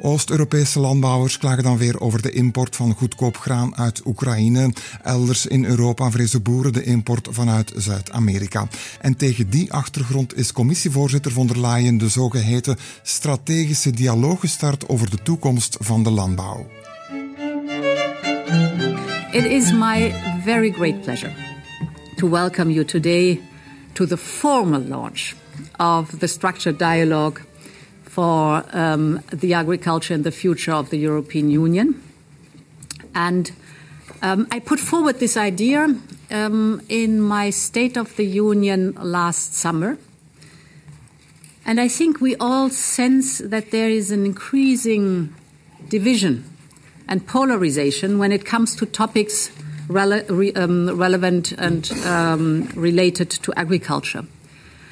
Oost-Europese 0.00 0.80
landbouwers 0.80 1.38
klagen 1.38 1.62
dan 1.62 1.76
weer 1.76 2.00
over 2.00 2.22
de 2.22 2.30
import 2.30 2.76
van 2.76 2.94
goedkoop 2.94 3.36
graan 3.36 3.76
uit 3.76 4.00
Oekraïne. 4.04 4.72
Elders 5.02 5.46
in 5.46 5.64
Europa 5.64 6.10
vrezen 6.10 6.42
boeren 6.42 6.72
de 6.72 6.82
import 6.82 7.28
vanuit 7.30 7.72
Zuid-Amerika. 7.76 8.68
En 9.00 9.16
tegen 9.16 9.50
die 9.50 9.72
achtergrond 9.72 10.36
is 10.36 10.52
commissievoorzitter 10.52 11.32
von 11.32 11.46
der 11.46 11.60
Leyen 11.60 11.98
de 11.98 12.08
zogeheten 12.08 12.76
strategische 13.02 13.90
dialoog 13.90 14.40
gestart 14.40 14.88
over 14.88 15.10
de 15.10 15.22
toekomst 15.22 15.76
van 15.80 16.02
de 16.02 16.10
landbouw. 16.10 16.66
It 19.32 19.44
is 19.44 19.72
my 19.72 20.14
very 20.44 20.70
great 20.70 21.00
pleasure 21.00 21.32
to 22.16 22.28
welcome 22.28 22.72
you 22.72 22.84
today 22.84 23.40
to 23.92 24.06
the 24.06 24.16
formal 24.16 24.82
launch 24.82 25.34
of 25.76 26.10
the 26.18 26.26
structured 26.26 26.78
dialogue 26.78 27.40
for 28.08 28.64
um, 28.72 29.22
the 29.32 29.54
agriculture 29.54 30.14
and 30.14 30.24
the 30.24 30.32
future 30.32 30.72
of 30.72 30.90
the 30.90 30.96
European 30.96 31.50
Union. 31.50 32.02
And 33.14 33.52
um, 34.22 34.48
I 34.50 34.58
put 34.58 34.80
forward 34.80 35.20
this 35.20 35.36
idea 35.36 35.94
um, 36.30 36.82
in 36.88 37.20
my 37.20 37.50
State 37.50 37.96
of 37.96 38.16
the 38.16 38.24
Union 38.24 38.94
last 39.00 39.54
summer. 39.54 39.98
And 41.64 41.80
I 41.80 41.88
think 41.88 42.20
we 42.20 42.34
all 42.36 42.70
sense 42.70 43.38
that 43.38 43.70
there 43.70 43.90
is 43.90 44.10
an 44.10 44.24
increasing 44.24 45.34
division 45.88 46.44
and 47.08 47.26
polarization 47.26 48.18
when 48.18 48.32
it 48.32 48.44
comes 48.44 48.74
to 48.76 48.86
topics 48.86 49.50
rele 49.88 50.24
re 50.28 50.52
um, 50.54 50.98
relevant 50.98 51.52
and 51.52 51.90
um, 52.06 52.68
related 52.74 53.30
to 53.30 53.52
agriculture. 53.56 54.24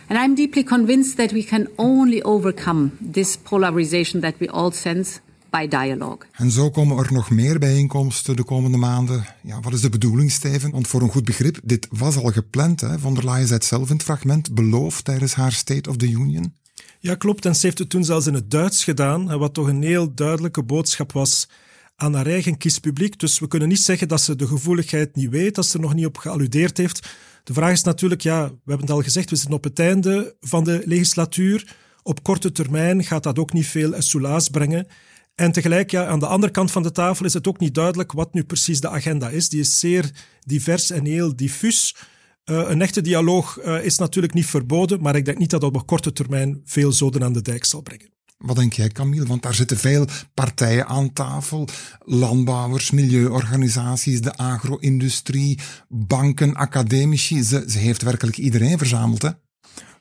And 0.08 0.20
I'm 0.20 0.34
deeply 0.34 0.62
convinced 0.62 1.16
that 1.16 1.32
we 1.32 1.44
can 1.44 1.68
only 1.76 2.22
overcome 2.22 2.90
this 3.12 3.36
polarization 3.36 4.20
that 4.20 4.34
we 4.38 4.48
all 4.50 4.70
sense 4.70 5.20
by 5.50 5.68
dialogue. 5.68 6.26
En 6.32 6.50
zo 6.50 6.70
komen 6.70 6.96
er 6.96 7.12
nog 7.12 7.30
meer 7.30 7.58
bijeenkomsten 7.58 8.36
de 8.36 8.44
komende 8.44 8.76
maanden. 8.76 9.26
Ja, 9.42 9.60
wat 9.60 9.72
is 9.72 9.80
de 9.80 9.88
bedoeling, 9.88 10.30
Steven? 10.30 10.70
Want 10.70 10.88
voor 10.88 11.02
een 11.02 11.10
goed 11.10 11.24
begrip, 11.24 11.58
dit 11.62 11.86
was 11.90 12.16
al 12.16 12.30
gepland. 12.30 12.80
Hè? 12.80 12.98
Von 12.98 13.14
der 13.14 13.24
Leyen 13.24 13.46
zei 13.46 13.58
het 13.58 13.68
zelf 13.68 13.88
in 13.88 13.94
het 13.94 14.04
fragment, 14.04 14.54
beloofd 14.54 15.04
tijdens 15.04 15.34
haar 15.34 15.52
State 15.52 15.90
of 15.90 15.96
the 15.96 16.10
Union. 16.10 16.54
Ja, 17.00 17.14
klopt. 17.14 17.44
En 17.44 17.56
ze 17.56 17.66
heeft 17.66 17.78
het 17.78 17.90
toen 17.90 18.04
zelfs 18.04 18.26
in 18.26 18.34
het 18.34 18.50
Duits 18.50 18.84
gedaan, 18.84 19.38
wat 19.38 19.54
toch 19.54 19.66
een 19.66 19.82
heel 19.82 20.14
duidelijke 20.14 20.62
boodschap 20.62 21.12
was 21.12 21.48
aan 21.96 22.14
haar 22.14 22.26
eigen 22.26 22.56
kiespubliek. 22.56 23.18
Dus 23.18 23.38
we 23.38 23.48
kunnen 23.48 23.68
niet 23.68 23.80
zeggen 23.80 24.08
dat 24.08 24.20
ze 24.20 24.36
de 24.36 24.46
gevoeligheid 24.46 25.16
niet 25.16 25.30
weet, 25.30 25.54
dat 25.54 25.66
ze 25.66 25.74
er 25.74 25.80
nog 25.82 25.94
niet 25.94 26.06
op 26.06 26.16
gealludeerd 26.16 26.76
heeft. 26.76 27.08
De 27.46 27.54
vraag 27.54 27.72
is 27.72 27.82
natuurlijk, 27.82 28.20
ja, 28.20 28.48
we 28.48 28.54
hebben 28.64 28.86
het 28.86 28.96
al 28.96 29.02
gezegd, 29.02 29.30
we 29.30 29.36
zitten 29.36 29.54
op 29.54 29.64
het 29.64 29.78
einde 29.78 30.36
van 30.40 30.64
de 30.64 30.82
legislatuur. 30.84 31.76
Op 32.02 32.22
korte 32.22 32.52
termijn 32.52 33.04
gaat 33.04 33.22
dat 33.22 33.38
ook 33.38 33.52
niet 33.52 33.66
veel 33.66 33.94
soelaas 33.98 34.48
brengen. 34.48 34.86
En 35.34 35.52
tegelijk, 35.52 35.90
ja, 35.90 36.06
aan 36.06 36.18
de 36.18 36.26
andere 36.26 36.52
kant 36.52 36.70
van 36.70 36.82
de 36.82 36.92
tafel 36.92 37.24
is 37.24 37.34
het 37.34 37.46
ook 37.46 37.58
niet 37.58 37.74
duidelijk 37.74 38.12
wat 38.12 38.34
nu 38.34 38.44
precies 38.44 38.80
de 38.80 38.88
agenda 38.88 39.28
is. 39.28 39.48
Die 39.48 39.60
is 39.60 39.78
zeer 39.78 40.10
divers 40.40 40.90
en 40.90 41.04
heel 41.04 41.36
diffuus. 41.36 41.96
Uh, 42.44 42.68
een 42.68 42.82
echte 42.82 43.00
dialoog 43.00 43.58
uh, 43.64 43.84
is 43.84 43.98
natuurlijk 43.98 44.34
niet 44.34 44.46
verboden, 44.46 45.02
maar 45.02 45.16
ik 45.16 45.24
denk 45.24 45.38
niet 45.38 45.50
dat 45.50 45.60
dat 45.60 45.74
op 45.74 45.86
korte 45.86 46.12
termijn 46.12 46.60
veel 46.64 46.92
zoden 46.92 47.24
aan 47.24 47.32
de 47.32 47.42
dijk 47.42 47.64
zal 47.64 47.80
brengen. 47.80 48.15
Wat 48.38 48.56
denk 48.56 48.72
jij, 48.72 48.88
Camille? 48.88 49.26
Want 49.26 49.42
daar 49.42 49.54
zitten 49.54 49.76
veel 49.76 50.06
partijen 50.34 50.86
aan 50.86 51.12
tafel. 51.12 51.68
Landbouwers, 51.98 52.90
milieuorganisaties, 52.90 54.20
de 54.20 54.36
agro-industrie, 54.36 55.58
banken, 55.88 56.54
academici. 56.54 57.42
Ze, 57.42 57.64
ze 57.68 57.78
heeft 57.78 58.02
werkelijk 58.02 58.36
iedereen 58.36 58.78
verzameld, 58.78 59.22
hè? 59.22 59.30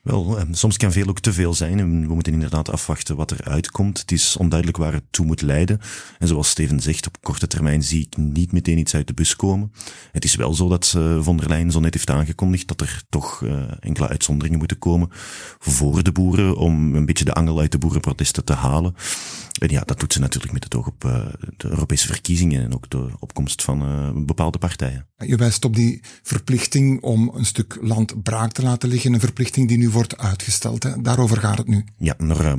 Wel, 0.06 0.40
ehm, 0.40 0.54
soms 0.54 0.78
kan 0.78 0.92
veel 0.92 1.08
ook 1.08 1.20
te 1.20 1.34
veel 1.34 1.54
zijn 1.54 1.80
en 1.80 2.08
we 2.08 2.14
moeten 2.14 2.34
inderdaad 2.34 2.70
afwachten 2.70 3.16
wat 3.16 3.32
er 3.32 3.44
uitkomt. 3.44 4.00
Het 4.00 4.12
is 4.12 4.38
onduidelijk 4.38 4.78
waar 4.78 4.94
het 4.94 5.04
toe 5.10 5.26
moet 5.26 5.42
leiden. 5.42 5.80
En 6.20 6.28
zoals 6.28 6.50
Steven 6.50 6.80
zegt, 6.80 7.08
op 7.08 7.22
korte 7.22 7.48
termijn 7.48 7.84
zie 7.84 8.02
ik 8.02 8.18
niet 8.18 8.52
meteen 8.52 8.78
iets 8.78 8.96
uit 8.96 9.08
de 9.08 9.14
bus 9.14 9.36
komen. 9.36 9.72
Het 10.12 10.24
is 10.24 10.36
wel 10.36 10.54
zo 10.54 10.70
dat 10.70 10.94
uh, 10.98 11.22
von 11.22 11.38
der 11.38 11.48
Leyen 11.48 11.72
zo 11.72 11.80
net 11.80 11.94
heeft 11.94 12.10
aangekondigd 12.10 12.68
dat 12.68 12.82
er 12.82 13.02
toch 13.10 13.42
uh, 13.42 13.64
enkele 13.80 14.08
uitzonderingen 14.08 14.58
moeten 14.58 14.80
komen 14.80 15.10
voor 15.60 16.04
de 16.04 16.12
boeren 16.12 16.58
om 16.58 16.96
een 16.96 17.06
beetje 17.06 17.26
de 17.26 17.34
angel 17.34 17.60
uit 17.60 17.72
de 17.72 17.78
boerenprotesten 17.78 18.46
te 18.46 18.54
halen. 18.54 18.96
En 19.60 19.70
ja, 19.70 19.82
dat 19.82 20.00
doet 20.00 20.14
ze 20.14 20.20
natuurlijk 20.20 20.54
met 20.54 20.64
het 20.64 20.76
oog 20.76 20.88
op 20.88 21.04
uh, 21.04 21.26
de 21.58 21.70
Europese 21.70 22.08
verkiezingen 22.08 22.64
en 22.64 22.74
ook 22.74 22.90
de 22.90 23.10
opkomst 23.20 23.62
van 23.62 24.26
bepaalde 24.26 24.58
partijen. 24.58 25.08
Je 25.18 25.36
wijst 25.36 25.66
op 25.66 25.76
die 25.76 26.02
verplichting 26.24 27.02
om 27.02 27.32
een 27.34 27.46
stuk 27.46 27.78
land 27.82 28.24
braak 28.24 28.52
te 28.52 28.62
laten 28.62 28.90
liggen, 28.90 29.14
een 29.14 29.20
verplichting 29.20 29.68
die 29.68 29.78
nu 29.78 29.90
wordt 29.96 30.18
uitgesteld. 30.18 30.84
Hè? 30.84 31.02
Daarover 31.02 31.38
gaat 31.38 31.58
het 31.58 31.68
nu. 31.68 31.86
Ja, 31.98 32.18
er, 32.18 32.58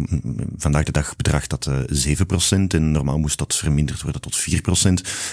vandaag 0.56 0.84
de 0.84 0.92
dag 0.92 1.16
bedraagt 1.16 1.50
dat 1.50 1.66
uh, 1.66 1.78
7% 2.06 2.66
en 2.66 2.90
normaal 2.90 3.18
moest 3.18 3.38
dat 3.38 3.54
verminderd 3.54 4.02
worden 4.02 4.20
tot 4.20 4.46
4%. 4.50 4.52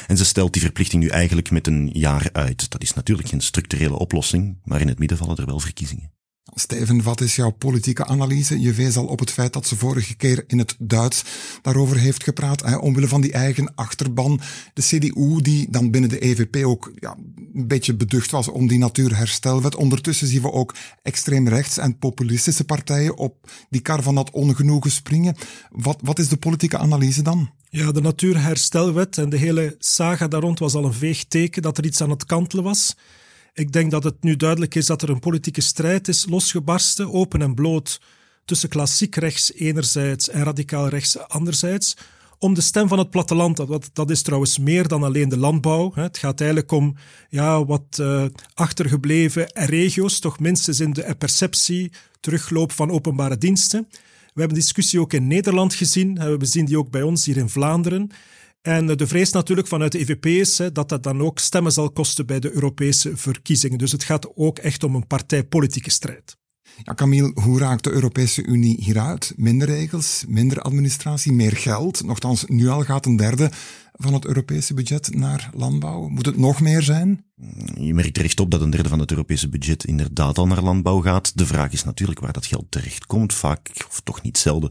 En 0.08 0.18
ze 0.18 0.26
stelt 0.26 0.54
die 0.54 0.62
verplichting 0.62 1.04
nu 1.04 1.10
eigenlijk 1.10 1.52
met 1.52 1.68
een 1.68 1.90
jaar 1.94 2.30
uit. 2.32 2.72
Dat 2.72 2.82
is 2.82 2.94
natuurlijk 2.94 3.28
geen 3.28 3.42
structurele 3.42 3.98
oplossing, 3.98 4.58
maar 4.64 4.82
in 4.82 4.88
het 4.88 5.00
midden 5.00 5.18
vallen 5.18 5.38
er 5.38 5.46
wel 5.46 5.60
verkiezingen. 5.60 6.12
Steven, 6.56 7.04
wat 7.04 7.22
is 7.22 7.36
jouw 7.36 7.50
politieke 7.50 8.06
analyse? 8.06 8.60
Je 8.60 8.74
wees 8.74 8.98
al 8.98 9.06
op 9.06 9.20
het 9.20 9.32
feit 9.32 9.54
dat 9.54 9.68
ze 9.68 9.76
vorige 9.76 10.16
keer 10.16 10.44
in 10.48 10.58
het 10.58 10.76
Duits 10.80 11.24
daarover 11.62 11.98
heeft 11.98 12.24
gepraat, 12.24 12.62
hè, 12.62 12.76
omwille 12.76 13.08
van 13.08 13.22
die 13.22 13.32
eigen 13.32 13.76
achterban. 13.76 14.42
De 14.74 14.82
CDU, 14.82 15.42
die 15.42 15.68
dan 15.70 15.92
binnen 15.92 16.10
de 16.10 16.20
EVP 16.20 16.66
ook 16.66 16.92
ja, 16.96 17.16
een 17.54 17.68
beetje 17.68 17.96
beducht 17.96 18.32
was 18.32 18.48
om 18.48 18.68
die 18.68 18.78
natuurherstelwet. 18.78 19.76
Ondertussen 19.76 20.28
zien 20.28 20.42
we 20.42 20.52
ook 20.52 20.76
extreem 21.02 21.48
rechts 21.48 21.78
en 21.78 21.98
populistische 21.98 22.64
partijen 22.64 23.18
op 23.18 23.52
die 23.70 23.82
kar 23.82 24.04
van 24.04 24.16
dat 24.16 24.32
ongenoegen 24.32 24.92
springen. 24.92 25.36
Wat, 25.72 26.00
wat 26.02 26.20
is 26.20 26.28
de 26.28 26.38
politieke 26.38 26.78
analyse 26.78 27.22
dan? 27.22 27.50
Ja, 27.70 27.92
de 27.92 28.02
natuurherstelwet 28.02 29.18
en 29.18 29.30
de 29.30 29.38
hele 29.38 29.76
saga 29.80 30.28
daar 30.28 30.42
rond 30.42 30.60
was 30.60 30.74
al 30.74 30.86
een 30.86 30.94
veeg 30.94 31.24
teken 31.24 31.62
dat 31.62 31.78
er 31.78 31.86
iets 31.86 32.02
aan 32.02 32.10
het 32.10 32.26
kantelen 32.26 32.64
was. 32.64 32.96
Ik 33.54 33.72
denk 33.72 33.92
dat 33.92 34.04
het 34.04 34.24
nu 34.24 34.36
duidelijk 34.36 34.76
is 34.76 34.86
dat 34.86 35.02
er 35.02 35.10
een 35.10 35.20
politieke 35.20 35.62
strijd 35.62 36.08
is 36.08 36.26
losgebarsten, 36.30 37.14
open 37.14 37.42
en 37.42 37.54
bloot, 37.54 38.02
tussen 38.46 38.70
klassiek 38.70 39.16
rechts 39.16 39.54
enerzijds 39.54 40.30
en 40.30 40.44
radicaal 40.44 40.88
rechts 40.88 41.20
anderzijds, 41.20 41.98
om 42.40 42.54
de 42.54 42.62
stem 42.62 42.88
van 42.88 42.98
het 42.98 43.10
platteland. 43.10 43.58
Dat, 43.58 43.90
dat 43.94 44.10
is 44.10 44.22
trouwens 44.22 44.58
meer 44.58 44.88
dan 44.88 45.04
alleen 45.04 45.30
de 45.30 45.38
landbouw. 45.38 45.92
Het 45.94 46.18
gaat 46.18 46.40
eigenlijk 46.40 46.72
om 46.72 46.96
ja, 47.30 47.66
wat 47.66 47.98
uh, 48.02 48.26
achtergebleven 48.54 49.52
regio's, 49.54 50.20
toch 50.20 50.40
minstens 50.40 50.80
in 50.80 50.94
de 50.94 51.16
perceptie, 51.18 51.92
terugloop 52.20 52.72
van 52.72 52.92
openbare 52.92 53.38
diensten. 53.38 53.88
We 54.34 54.40
hebben 54.40 54.58
discussie 54.58 55.00
ook 55.00 55.14
in 55.14 55.28
Nederland 55.28 55.74
gezien. 55.74 56.38
We 56.38 56.46
zien 56.46 56.66
die 56.66 56.78
ook 56.78 56.90
bij 56.90 57.02
ons 57.02 57.26
hier 57.26 57.38
in 57.38 57.50
Vlaanderen. 57.50 58.12
En 58.64 58.86
de 58.86 59.08
vrees 59.08 59.32
natuurlijk 59.32 59.68
vanuit 59.68 59.92
de 59.92 60.00
EVP 60.00 60.26
is 60.26 60.62
dat 60.74 60.90
dat 60.90 61.04
dan 61.04 61.22
ook 61.22 61.40
stemmen 61.40 61.72
zal 61.72 61.92
kosten 61.92 62.26
bij 62.26 62.40
de 62.40 62.52
Europese 62.52 63.18
verkiezingen. 63.18 63.78
Dus 63.78 63.92
het 63.92 64.04
gaat 64.04 64.36
ook 64.36 64.58
echt 64.58 64.84
om 64.84 64.96
een 64.96 65.08
partijpolitieke 65.08 65.92
strijd. 65.92 66.38
Ja, 66.84 66.94
Camille, 66.94 67.32
hoe 67.34 67.60
raakt 67.60 67.84
de 67.84 67.92
Europese 67.92 68.44
Unie 68.44 68.78
hieruit? 68.80 69.34
Minder 69.36 69.68
regels, 69.68 70.26
minder 70.28 70.62
administratie, 70.62 71.32
meer 71.32 71.52
geld. 71.52 72.04
Nochtans, 72.04 72.46
nu 72.48 72.68
al 72.68 72.82
gaat 72.82 73.06
een 73.06 73.16
derde 73.16 73.52
van 73.94 74.14
het 74.14 74.26
Europese 74.26 74.74
budget 74.74 75.16
naar 75.16 75.50
landbouw? 75.54 76.08
Moet 76.08 76.26
het 76.26 76.38
nog 76.38 76.62
meer 76.62 76.82
zijn? 76.82 77.26
Je 77.80 77.94
merkt 77.94 78.18
recht 78.18 78.40
op 78.40 78.52
dat 78.52 78.62
een 78.62 78.70
derde 78.70 78.90
van 78.90 79.00
het 79.00 79.12
Europese 79.12 79.50
budget 79.50 79.86
inderdaad 79.86 80.38
al 80.38 80.48
naar 80.48 80.62
landbouw 80.62 81.02
gaat. 81.02 81.38
De 81.38 81.46
vraag 81.46 81.72
is 81.72 81.84
natuurlijk 81.84 82.20
waar 82.20 82.34
dat 82.34 82.46
geld 82.46 82.66
terecht 82.70 83.06
komt. 83.06 83.34
Vaak, 83.34 83.70
of 83.90 84.02
toch 84.04 84.22
niet 84.22 84.38
zelden, 84.38 84.70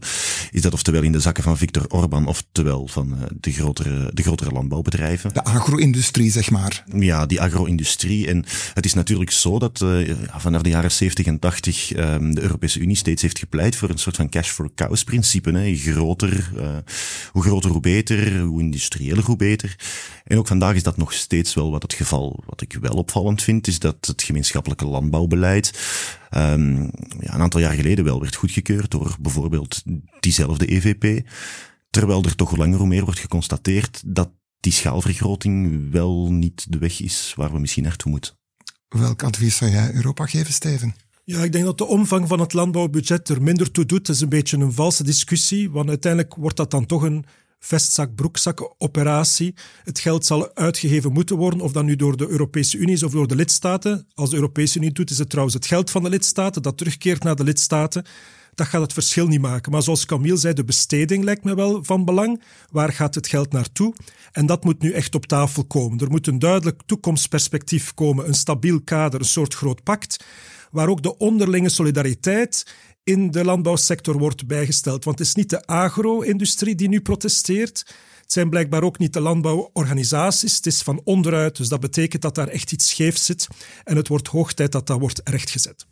is 0.51 0.61
dat 0.61 0.73
oftewel 0.73 1.01
in 1.01 1.11
de 1.11 1.19
zakken 1.19 1.43
van 1.43 1.57
Viktor 1.57 1.87
Orban, 1.87 2.27
oftewel 2.27 2.87
van 2.87 3.13
eh, 3.13 3.23
de 3.39 3.51
grotere, 3.51 4.11
de 4.13 4.21
grotere 4.21 4.51
landbouwbedrijven. 4.51 5.33
De 5.33 5.43
agro-industrie, 5.43 6.31
zeg 6.31 6.51
maar. 6.51 6.83
Ja, 6.95 7.25
die 7.25 7.41
agro-industrie. 7.41 8.27
En 8.27 8.45
het 8.73 8.85
is 8.85 8.93
natuurlijk 8.93 9.31
zo 9.31 9.59
dat 9.59 9.81
uh, 9.81 10.15
vanaf 10.37 10.61
de 10.61 10.69
jaren 10.69 10.91
70 10.91 11.25
en 11.25 11.39
80 11.39 11.95
uh, 11.95 12.13
ehm, 12.13 12.33
de 12.33 12.41
Europese 12.41 12.79
Unie 12.79 12.95
steeds 12.95 13.21
heeft 13.21 13.39
gepleit 13.39 13.75
voor 13.75 13.89
een 13.89 13.97
soort 13.97 14.15
van 14.15 14.29
cash 14.29 14.49
for 14.49 14.69
cows 14.75 15.03
principe. 15.03 15.51
Hè. 15.51 15.75
Groter, 15.75 16.51
uh, 16.57 16.77
hoe 17.31 17.43
groter 17.43 17.69
hoe 17.71 17.79
beter, 17.79 18.39
hoe 18.39 18.61
industrieeler 19.13 19.25
hoe 19.25 19.35
beter. 19.35 19.75
En 20.23 20.37
ook 20.37 20.47
vandaag 20.47 20.75
is 20.75 20.83
dat 20.83 20.97
nog 20.97 21.13
steeds 21.13 21.53
wel 21.53 21.71
wat 21.71 21.81
het 21.81 21.93
geval. 21.93 22.43
Wat 22.45 22.61
ik 22.61 22.77
wel 22.81 22.93
opvallend 22.93 23.41
vind, 23.41 23.67
is 23.67 23.79
dat 23.79 24.05
het 24.05 24.23
gemeenschappelijke 24.23 24.85
landbouwbeleid 24.85 25.71
um, 26.31 26.91
ja, 27.19 27.33
een 27.33 27.41
aantal 27.41 27.59
jaar 27.59 27.73
geleden 27.73 28.05
wel 28.05 28.19
werd 28.19 28.35
goedgekeurd 28.35 28.91
door 28.91 29.15
bijvoorbeeld 29.19 29.83
diezelfde 30.19 30.65
EVP. 30.65 31.27
Terwijl 31.89 32.23
er 32.23 32.35
toch 32.35 32.49
hoe 32.49 32.57
langer 32.57 32.77
hoe 32.77 32.87
meer 32.87 33.03
wordt 33.03 33.19
geconstateerd 33.19 34.01
dat 34.05 34.29
die 34.59 34.71
schaalvergroting 34.71 35.91
wel 35.91 36.31
niet 36.31 36.71
de 36.71 36.77
weg 36.77 37.01
is 37.01 37.33
waar 37.35 37.51
we 37.51 37.59
misschien 37.59 37.83
naartoe 37.83 38.11
moeten. 38.11 38.33
Welk 38.87 39.23
advies 39.23 39.57
zou 39.57 39.71
jij 39.71 39.93
Europa 39.93 40.25
geven, 40.25 40.53
Steven? 40.53 40.95
Ja, 41.25 41.43
ik 41.43 41.51
denk 41.51 41.65
dat 41.65 41.77
de 41.77 41.85
omvang 41.85 42.27
van 42.27 42.39
het 42.39 42.53
landbouwbudget 42.53 43.29
er 43.29 43.41
minder 43.41 43.71
toe 43.71 43.85
doet. 43.85 44.07
Het 44.07 44.15
is 44.15 44.21
een 44.21 44.29
beetje 44.29 44.57
een 44.57 44.73
valse 44.73 45.03
discussie, 45.03 45.71
want 45.71 45.89
uiteindelijk 45.89 46.35
wordt 46.35 46.57
dat 46.57 46.71
dan 46.71 46.85
toch 46.85 47.01
een 47.01 47.25
vestzak-broekzak-operatie. 47.63 49.53
Het 49.83 49.99
geld 49.99 50.25
zal 50.25 50.55
uitgegeven 50.55 51.11
moeten 51.11 51.37
worden, 51.37 51.61
of 51.61 51.71
dat 51.71 51.83
nu 51.83 51.95
door 51.95 52.17
de 52.17 52.27
Europese 52.27 52.77
Unie 52.77 52.93
is 52.93 53.03
of 53.03 53.11
door 53.11 53.27
de 53.27 53.35
lidstaten. 53.35 54.07
Als 54.13 54.29
de 54.29 54.35
Europese 54.35 54.77
Unie 54.77 54.91
doet, 54.91 55.09
is 55.09 55.17
het 55.17 55.29
trouwens 55.29 55.55
het 55.55 55.65
geld 55.65 55.91
van 55.91 56.03
de 56.03 56.09
lidstaten 56.09 56.61
dat 56.61 56.77
terugkeert 56.77 57.23
naar 57.23 57.35
de 57.35 57.43
lidstaten. 57.43 58.05
Dat 58.55 58.67
gaat 58.67 58.81
het 58.81 58.93
verschil 58.93 59.27
niet 59.27 59.41
maken. 59.41 59.71
Maar 59.71 59.81
zoals 59.81 60.05
Camille 60.05 60.37
zei, 60.37 60.53
de 60.53 60.63
besteding 60.63 61.23
lijkt 61.23 61.43
me 61.43 61.55
wel 61.55 61.83
van 61.83 62.05
belang. 62.05 62.41
Waar 62.71 62.93
gaat 62.93 63.15
het 63.15 63.27
geld 63.27 63.51
naartoe? 63.51 63.93
En 64.31 64.45
dat 64.45 64.63
moet 64.63 64.81
nu 64.81 64.91
echt 64.91 65.15
op 65.15 65.25
tafel 65.25 65.65
komen. 65.65 65.99
Er 65.99 66.09
moet 66.09 66.27
een 66.27 66.39
duidelijk 66.39 66.81
toekomstperspectief 66.85 67.93
komen, 67.93 68.27
een 68.27 68.33
stabiel 68.33 68.81
kader, 68.81 69.19
een 69.19 69.25
soort 69.25 69.53
groot 69.53 69.83
pact, 69.83 70.25
waar 70.71 70.87
ook 70.87 71.03
de 71.03 71.17
onderlinge 71.17 71.69
solidariteit 71.69 72.65
in 73.03 73.31
de 73.31 73.43
landbouwsector 73.43 74.17
wordt 74.17 74.47
bijgesteld. 74.47 75.03
Want 75.03 75.19
het 75.19 75.27
is 75.27 75.35
niet 75.35 75.49
de 75.49 75.65
agro-industrie 75.65 76.75
die 76.75 76.87
nu 76.87 77.01
protesteert. 77.01 77.77
Het 78.21 78.31
zijn 78.31 78.49
blijkbaar 78.49 78.83
ook 78.83 78.97
niet 78.97 79.13
de 79.13 79.21
landbouworganisaties. 79.21 80.55
Het 80.55 80.65
is 80.65 80.81
van 80.81 81.01
onderuit. 81.03 81.57
Dus 81.57 81.69
dat 81.69 81.79
betekent 81.79 82.21
dat 82.21 82.35
daar 82.35 82.47
echt 82.47 82.71
iets 82.71 82.89
scheef 82.89 83.17
zit. 83.17 83.47
En 83.83 83.95
het 83.95 84.07
wordt 84.07 84.27
hoog 84.27 84.53
tijd 84.53 84.71
dat 84.71 84.87
dat 84.87 84.99
wordt 84.99 85.21
rechtgezet. 85.23 85.85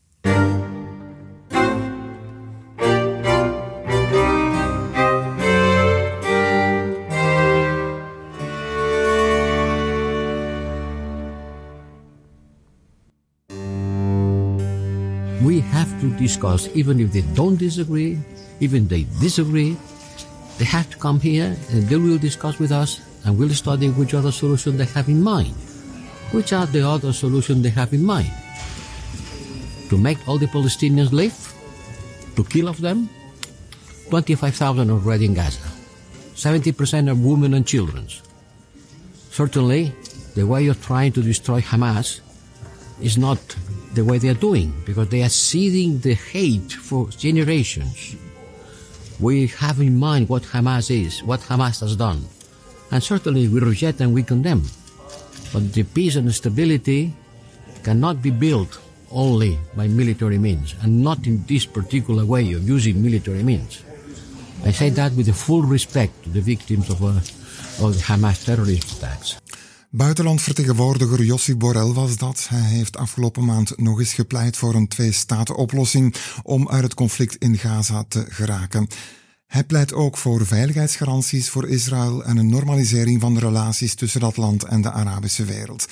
Discuss, 16.21 16.69
even 16.73 16.99
if 16.99 17.11
they 17.11 17.21
don't 17.33 17.57
disagree, 17.57 18.17
even 18.59 18.87
they 18.87 19.05
disagree, 19.19 19.75
they 20.57 20.65
have 20.65 20.89
to 20.91 20.97
come 20.97 21.19
here 21.19 21.57
and 21.71 21.83
they 21.89 21.97
will 21.97 22.17
discuss 22.17 22.59
with 22.59 22.71
us 22.71 23.01
and 23.25 23.37
we'll 23.37 23.49
study 23.49 23.89
which 23.89 24.13
other 24.13 24.31
solution 24.31 24.77
they 24.77 24.85
have 24.85 25.09
in 25.09 25.21
mind. 25.21 25.53
Which 26.31 26.53
are 26.53 26.65
the 26.65 26.87
other 26.87 27.11
solutions 27.11 27.63
they 27.63 27.69
have 27.69 27.93
in 27.93 28.05
mind? 28.05 28.31
To 29.89 29.97
make 29.97 30.17
all 30.27 30.37
the 30.37 30.47
Palestinians 30.47 31.11
live? 31.11 31.35
To 32.35 32.43
kill 32.43 32.69
of 32.69 32.79
them? 32.79 33.09
25,000 34.09 34.89
already 34.89 35.25
in 35.25 35.33
Gaza. 35.33 35.59
70% 36.35 37.09
are 37.09 37.15
women 37.15 37.53
and 37.53 37.67
children. 37.67 38.07
Certainly, 39.31 39.93
the 40.35 40.43
way 40.43 40.63
you're 40.63 40.75
trying 40.75 41.11
to 41.13 41.21
destroy 41.21 41.61
Hamas 41.61 42.21
is 43.01 43.17
not 43.17 43.39
the 43.93 44.03
way 44.03 44.17
they 44.17 44.29
are 44.29 44.33
doing 44.33 44.73
because 44.85 45.09
they 45.09 45.21
are 45.23 45.29
seeding 45.29 45.99
the 45.99 46.13
hate 46.13 46.71
for 46.71 47.09
generations. 47.09 48.15
We 49.19 49.47
have 49.47 49.79
in 49.79 49.99
mind 49.99 50.29
what 50.29 50.43
Hamas 50.43 50.89
is, 50.89 51.21
what 51.23 51.41
Hamas 51.41 51.81
has 51.81 51.95
done. 51.95 52.25
And 52.91 53.03
certainly 53.03 53.47
we 53.47 53.59
reject 53.59 54.01
and 54.01 54.13
we 54.13 54.23
condemn. 54.23 54.63
But 55.53 55.73
the 55.73 55.83
peace 55.83 56.15
and 56.15 56.33
stability 56.33 57.13
cannot 57.83 58.21
be 58.21 58.31
built 58.31 58.79
only 59.11 59.59
by 59.75 59.87
military 59.87 60.37
means 60.37 60.75
and 60.81 61.03
not 61.03 61.27
in 61.27 61.43
this 61.45 61.65
particular 61.65 62.25
way 62.25 62.53
of 62.53 62.67
using 62.67 63.03
military 63.03 63.43
means. 63.43 63.83
I 64.63 64.71
say 64.71 64.89
that 64.91 65.13
with 65.13 65.25
the 65.25 65.33
full 65.33 65.63
respect 65.63 66.23
to 66.23 66.29
the 66.29 66.41
victims 66.41 66.89
of, 66.89 67.03
uh, 67.03 67.07
of 67.85 67.97
the 67.97 68.03
Hamas 68.03 68.45
terrorist 68.45 68.97
attacks. 68.97 69.41
Buitenlandvertegenwoordiger 69.93 71.23
Jossi 71.23 71.55
Borrell 71.55 71.93
was 71.93 72.17
dat. 72.17 72.45
Hij 72.49 72.69
heeft 72.69 72.97
afgelopen 72.97 73.45
maand 73.45 73.77
nog 73.77 73.99
eens 73.99 74.13
gepleit 74.13 74.57
voor 74.57 74.75
een 74.75 74.87
twee-staten-oplossing 74.87 76.15
om 76.43 76.69
uit 76.69 76.83
het 76.83 76.93
conflict 76.93 77.35
in 77.35 77.57
Gaza 77.57 78.03
te 78.07 78.25
geraken. 78.29 78.87
Hij 79.47 79.63
pleit 79.63 79.93
ook 79.93 80.17
voor 80.17 80.45
veiligheidsgaranties 80.45 81.49
voor 81.49 81.67
Israël 81.67 82.23
en 82.23 82.37
een 82.37 82.49
normalisering 82.49 83.21
van 83.21 83.33
de 83.33 83.39
relaties 83.39 83.95
tussen 83.95 84.19
dat 84.19 84.37
land 84.37 84.63
en 84.63 84.81
de 84.81 84.91
Arabische 84.91 85.45
wereld. 85.45 85.87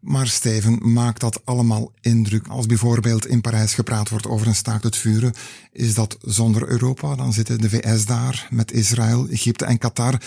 Maar 0.00 0.26
Steven, 0.26 0.92
maakt 0.92 1.20
dat 1.20 1.40
allemaal 1.44 1.92
indruk? 2.00 2.46
Als 2.46 2.66
bijvoorbeeld 2.66 3.26
in 3.26 3.40
Parijs 3.40 3.74
gepraat 3.74 4.08
wordt 4.08 4.26
over 4.26 4.46
een 4.46 4.54
staakt 4.54 4.84
het 4.84 4.96
vuren, 4.96 5.34
is 5.72 5.94
dat 5.94 6.16
zonder 6.20 6.68
Europa? 6.68 7.14
Dan 7.14 7.32
zitten 7.32 7.60
de 7.60 7.68
VS 7.68 8.06
daar 8.06 8.46
met 8.50 8.72
Israël, 8.72 9.28
Egypte 9.28 9.64
en 9.64 9.78
Qatar 9.78 10.20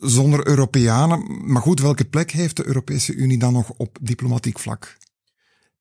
zonder 0.00 0.46
Europeanen. 0.46 1.52
Maar 1.52 1.62
goed, 1.62 1.80
welke 1.80 2.04
plek 2.04 2.30
heeft 2.30 2.56
de 2.56 2.66
Europese 2.66 3.14
Unie 3.14 3.38
dan 3.38 3.52
nog 3.52 3.70
op 3.76 3.98
diplomatiek 4.00 4.58
vlak? 4.58 4.96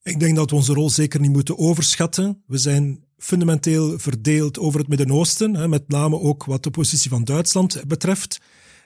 Ik 0.04 0.20
denk 0.20 0.36
dat 0.36 0.50
we 0.50 0.56
onze 0.56 0.74
rol 0.74 0.90
zeker 0.90 1.20
niet 1.20 1.32
moeten 1.32 1.58
overschatten. 1.58 2.44
We 2.48 2.58
zijn 2.58 3.04
fundamenteel 3.18 4.00
verdeeld 4.00 4.60
over 4.60 4.80
het 4.80 4.90
Midden-Oosten, 4.90 5.70
met 5.70 5.88
name 5.88 6.20
ook 6.20 6.46
wat 6.46 6.64
de 6.64 6.70
positie 6.70 7.10
van 7.10 7.24
Duitsland 7.24 7.88
betreft. 7.88 8.40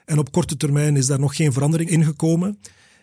En 0.04 0.18
op 0.18 0.32
korte 0.32 0.56
termijn 0.56 0.96
is 0.96 1.06
daar 1.06 1.20
nog 1.20 1.36
geen 1.36 1.52
verandering 1.52 1.90
in 1.90 2.04
gekomen. 2.04 2.58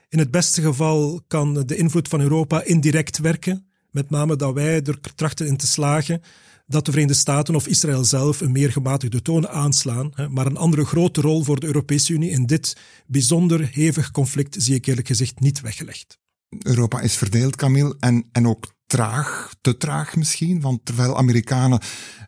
In 0.10 0.20
het 0.20 0.32
beste 0.32 0.62
geval 0.62 1.22
kan 1.28 1.54
de 1.66 1.76
invloed 1.76 2.08
van 2.08 2.22
Europa 2.22 2.64
indirect 2.64 3.18
werken, 3.18 3.66
met 3.92 4.10
name 4.10 4.36
dat 4.36 4.54
wij 4.54 4.82
er 4.82 5.00
trachten 5.16 5.48
in 5.48 5.58
te 5.58 5.68
slagen 5.68 6.22
dat 6.72 6.86
de 6.86 6.92
Verenigde 6.92 7.20
Staten 7.20 7.56
of 7.56 7.68
Israël 7.68 8.04
zelf 8.04 8.42
een 8.42 8.52
meer 8.52 8.72
gematigde 8.72 9.22
toon 9.22 9.48
aanslaan. 9.48 10.12
Maar 10.30 10.46
een 10.46 10.58
andere 10.58 10.86
grote 10.86 11.22
rol 11.22 11.44
voor 11.44 11.60
de 11.60 11.66
Europese 11.66 12.14
Unie 12.14 12.30
in 12.30 12.46
dit 12.46 12.78
bijzonder 13.08 13.70
hevig 13.72 14.12
conflict 14.12 14.56
zie 14.60 14.76
ik 14.76 14.86
eerlijk 14.86 15.08
gezegd 15.08 15.40
niet 15.40 15.62
weggelegd. 15.62 16.20
Europa 16.60 17.02
is 17.02 17.16
verdeeld, 17.16 17.56
Camille, 17.56 17.96
en, 18.00 18.26
en 18.32 18.48
ook 18.48 18.74
traag, 18.86 19.54
te 19.62 19.78
traag 19.78 20.16
misschien. 20.16 20.62
Want 20.62 20.86
terwijl 20.86 21.18
Amerikanen 21.18 21.80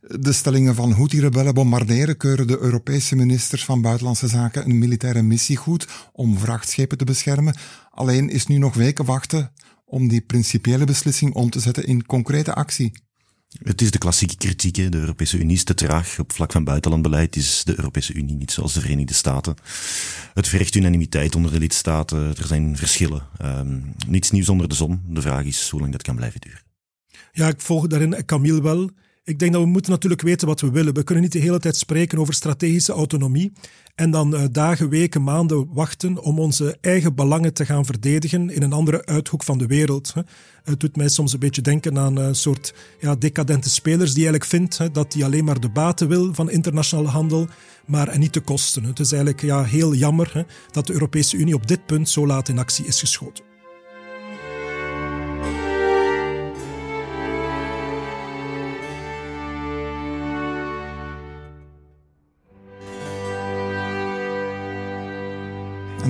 de 0.02 0.32
stellingen 0.32 0.76
van 0.76 0.92
Houthi-rebellen 0.92 1.54
bombarderen, 1.54 2.18
keuren 2.18 2.48
de 2.48 2.60
Europese 2.60 3.16
ministers 3.16 3.66
van 3.66 3.82
Buitenlandse 3.82 4.28
Zaken 4.28 4.66
een 4.66 4.78
militaire 4.78 5.22
missie 5.22 5.58
goed 5.58 5.88
om 6.12 6.38
vrachtschepen 6.38 6.98
te 6.98 7.06
beschermen. 7.06 7.56
Alleen 7.90 8.30
is 8.30 8.48
nu 8.48 8.58
nog 8.58 8.74
weken 8.74 9.06
wachten 9.06 9.54
om 9.86 10.08
die 10.08 10.22
principiële 10.22 10.86
beslissing 10.86 11.34
om 11.34 11.50
te 11.50 11.60
zetten 11.60 11.86
in 11.86 12.06
concrete 12.06 12.54
actie. 12.54 12.92
Het 13.62 13.82
is 13.82 13.92
de 13.92 13.98
klassieke 13.98 14.36
kritiek. 14.36 14.76
De 14.76 14.98
Europese 14.98 15.38
Unie 15.38 15.56
is 15.56 15.64
te 15.64 15.74
traag. 15.74 16.20
Op 16.20 16.32
vlak 16.32 16.52
van 16.52 16.64
buitenlandbeleid 16.64 17.36
is 17.36 17.64
de 17.64 17.78
Europese 17.78 18.14
Unie 18.14 18.36
niet 18.36 18.52
zoals 18.52 18.74
de 18.74 18.82
Verenigde 18.82 19.14
Staten. 19.14 19.56
Het 20.34 20.48
vergt 20.48 20.76
unanimiteit 20.76 21.36
onder 21.36 21.52
de 21.52 21.60
lidstaten. 21.60 22.38
Er 22.38 22.48
zijn 22.48 22.78
verschillen. 22.78 23.28
Um, 23.42 23.94
niets 24.08 24.32
nieuws 24.32 24.50
onder 24.50 24.70
de 24.70 24.76
zon. 24.76 25.02
De 25.08 25.22
vraag 25.22 25.44
is 25.44 25.70
hoe 25.70 25.80
lang 25.80 25.92
dat 25.92 26.02
kan 26.02 26.16
blijven 26.16 26.42
duren. 26.42 26.62
Ja, 27.32 27.48
ik 27.48 27.62
volg 27.62 27.88
daarin 27.88 28.26
Camille 28.26 28.62
wel. 28.62 28.90
Ik 29.26 29.40
denk 29.40 29.54
dat 29.54 29.62
we 29.62 29.68
moeten 29.68 29.92
natuurlijk 29.92 30.22
weten 30.22 30.48
wat 30.48 30.62
we 30.62 30.72
willen. 30.72 30.94
We 30.94 31.04
kunnen 31.04 31.24
niet 31.24 31.32
de 31.34 31.40
hele 31.40 31.60
tijd 31.60 31.76
spreken 31.76 32.18
over 32.18 32.34
strategische 32.34 32.94
autonomie 32.94 33.54
en 33.96 34.12
dan 34.12 34.34
uh, 34.34 34.44
dagen, 34.52 34.90
weken, 34.90 35.24
maanden 35.24 35.74
wachten 35.74 36.22
om 36.22 36.40
onze 36.40 36.78
eigen 36.82 37.16
belangen 37.16 37.54
te 37.54 37.66
gaan 37.66 37.86
verdedigen 37.86 38.50
in 38.50 38.62
een 38.64 38.74
andere 38.74 39.06
uithoek 39.06 39.44
van 39.44 39.58
de 39.58 39.68
wereld. 39.68 40.14
Het 40.64 40.80
doet 40.80 40.96
mij 40.96 41.10
soms 41.10 41.34
een 41.34 41.40
beetje 41.40 41.62
denken 41.62 42.00
aan 42.00 42.16
een 42.16 42.36
soort 42.36 42.74
ja, 43.00 43.16
decadente 43.16 43.70
spelers 43.70 44.14
die 44.14 44.24
eigenlijk 44.24 44.52
vindt 44.52 44.78
hè, 44.78 44.92
dat 44.92 45.14
hij 45.14 45.24
alleen 45.24 45.46
maar 45.46 45.60
de 45.60 45.70
baten 45.70 46.08
wil 46.08 46.34
van 46.34 46.50
internationale 46.50 47.08
handel, 47.08 47.48
maar 47.86 48.08
en 48.08 48.20
niet 48.20 48.34
de 48.34 48.42
kosten. 48.42 48.84
Het 48.84 49.00
is 49.00 49.12
eigenlijk 49.12 49.42
ja, 49.42 49.64
heel 49.64 49.94
jammer 49.94 50.46
dat 50.72 50.88
de 50.88 50.94
Europese 50.94 51.38
Unie 51.38 51.56
op 51.56 51.68
dit 51.68 51.86
punt 51.86 52.10
zo 52.10 52.28
laat 52.28 52.50
in 52.50 52.60
actie 52.60 52.86
is 52.86 53.00
geschoten. 53.00 53.53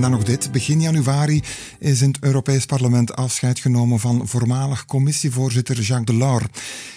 Dan 0.01 0.11
nog 0.11 0.23
dit. 0.23 0.51
Begin 0.51 0.81
januari 0.81 1.41
is 1.79 2.01
in 2.01 2.07
het 2.07 2.17
Europees 2.23 2.65
Parlement 2.65 3.15
afscheid 3.15 3.59
genomen 3.59 3.99
van 3.99 4.27
voormalig 4.27 4.85
commissievoorzitter 4.85 5.81
Jacques 5.81 6.05
Delors. 6.05 6.45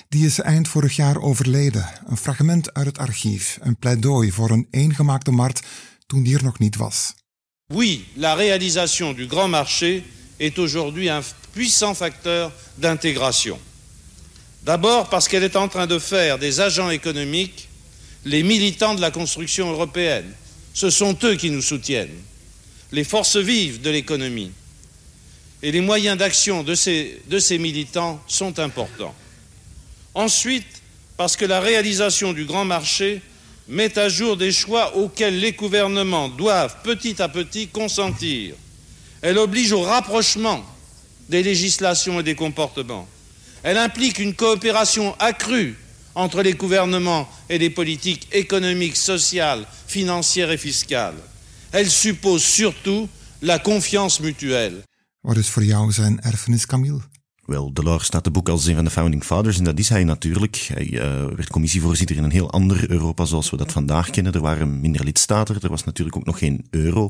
Die 0.08 0.26
is 0.26 0.40
eind 0.40 0.68
vorig 0.68 0.96
jaar 0.96 1.20
overleden. 1.20 1.88
Een 2.06 2.16
fragment 2.16 2.74
uit 2.74 2.86
het 2.86 2.98
archief. 2.98 3.58
Een 3.60 3.76
pleidooi 3.76 4.32
voor 4.32 4.50
een 4.50 4.66
eengemaakte 4.70 5.30
markt 5.30 5.62
toen 6.06 6.22
die 6.22 6.36
er 6.36 6.44
nog 6.44 6.58
niet 6.58 6.76
was. 6.76 7.14
Oui, 7.74 8.04
la 8.14 8.34
réalisation 8.34 9.14
du 9.14 9.28
grand 9.28 9.50
marché 9.50 10.02
est 10.36 10.58
aujourd'hui 10.58 11.10
un 11.10 11.22
puissant 11.52 11.96
facteur 11.96 12.52
d'intégration. 12.74 13.58
D'abord 14.64 15.08
parce 15.08 15.28
qu'elle 15.28 15.44
est 15.44 15.56
en 15.56 15.68
train 15.68 15.88
de 15.88 16.00
faire 16.00 16.38
des 16.38 16.60
agents 16.60 16.92
économiques 16.92 17.68
les 18.22 18.44
militants 18.44 18.96
de 18.96 19.00
la 19.00 19.10
construction 19.10 19.70
européenne. 19.70 20.34
Ce 20.72 20.90
sont 20.90 21.16
eux 21.22 21.36
qui 21.36 21.50
nous 21.50 21.62
soutiennent, 21.62 22.22
les 22.96 23.04
forces 23.04 23.36
vives 23.36 23.82
de 23.82 23.90
l'économie. 23.90 24.52
Et 25.62 25.70
les 25.70 25.82
moyens 25.82 26.16
d'action 26.16 26.62
de 26.62 26.74
ces, 26.74 27.58
militants 27.58 28.22
sont 28.26 28.58
importants. 28.58 29.14
Ensuite, 30.14 30.82
parce 31.18 31.36
que 31.36 31.44
la 31.44 31.60
réalisation 31.60 32.32
du 32.32 32.46
grand 32.46 32.64
marché 32.64 33.20
met 33.68 33.98
à 33.98 34.08
jour 34.08 34.38
des 34.38 34.50
choix 34.50 34.96
auxquels 34.96 35.38
les 35.38 35.52
gouvernements 35.52 36.30
doivent 36.30 36.76
petit 36.82 37.20
à 37.20 37.28
petit 37.28 37.68
consentir. 37.68 38.54
Elle 39.20 39.36
oblige 39.36 39.72
au 39.72 39.82
rapprochement 39.82 40.64
des 41.28 41.42
législations 41.42 42.20
et 42.20 42.22
des 42.22 42.34
comportements. 42.34 43.06
Elle 43.62 43.76
implique 43.76 44.18
une 44.18 44.34
coopération 44.34 45.14
accrue 45.18 45.76
entre 46.14 46.40
les 46.40 46.54
gouvernements 46.54 47.28
et 47.50 47.58
les 47.58 47.68
politiques 47.68 48.26
économiques, 48.32 48.96
sociales, 48.96 49.66
financières 49.86 50.50
et 50.50 50.56
fiscales. 50.56 51.16
Elle 51.76 51.90
suppose 51.90 52.42
surtout 52.42 53.06
la 53.42 53.58
confiance 53.58 54.22
mutuelle. 54.22 54.82
Wat 55.20 55.36
is 55.36 55.48
voor 55.48 55.64
jou 55.64 55.92
zijn 55.92 56.20
erfenis, 56.20 56.66
Camille? 56.66 57.00
Wel, 57.46 57.72
Delors 57.72 58.04
staat 58.04 58.24
de 58.24 58.30
boek 58.30 58.48
als 58.48 58.66
een 58.66 58.74
van 58.74 58.84
de 58.84 58.90
founding 58.90 59.24
fathers 59.24 59.58
en 59.58 59.64
dat 59.64 59.78
is 59.78 59.88
hij 59.88 60.04
natuurlijk. 60.04 60.56
Hij 60.56 60.90
uh, 60.90 61.00
werd 61.24 61.48
commissievoorzitter 61.48 62.16
in 62.16 62.24
een 62.24 62.30
heel 62.30 62.50
ander 62.50 62.90
Europa 62.90 63.24
zoals 63.24 63.50
we 63.50 63.56
dat 63.56 63.72
vandaag 63.72 64.10
kennen. 64.10 64.32
Er 64.32 64.40
waren 64.40 64.80
minder 64.80 65.04
lidstaten, 65.04 65.60
er 65.60 65.68
was 65.68 65.84
natuurlijk 65.84 66.16
ook 66.16 66.24
nog 66.24 66.38
geen 66.38 66.66
euro. 66.70 67.08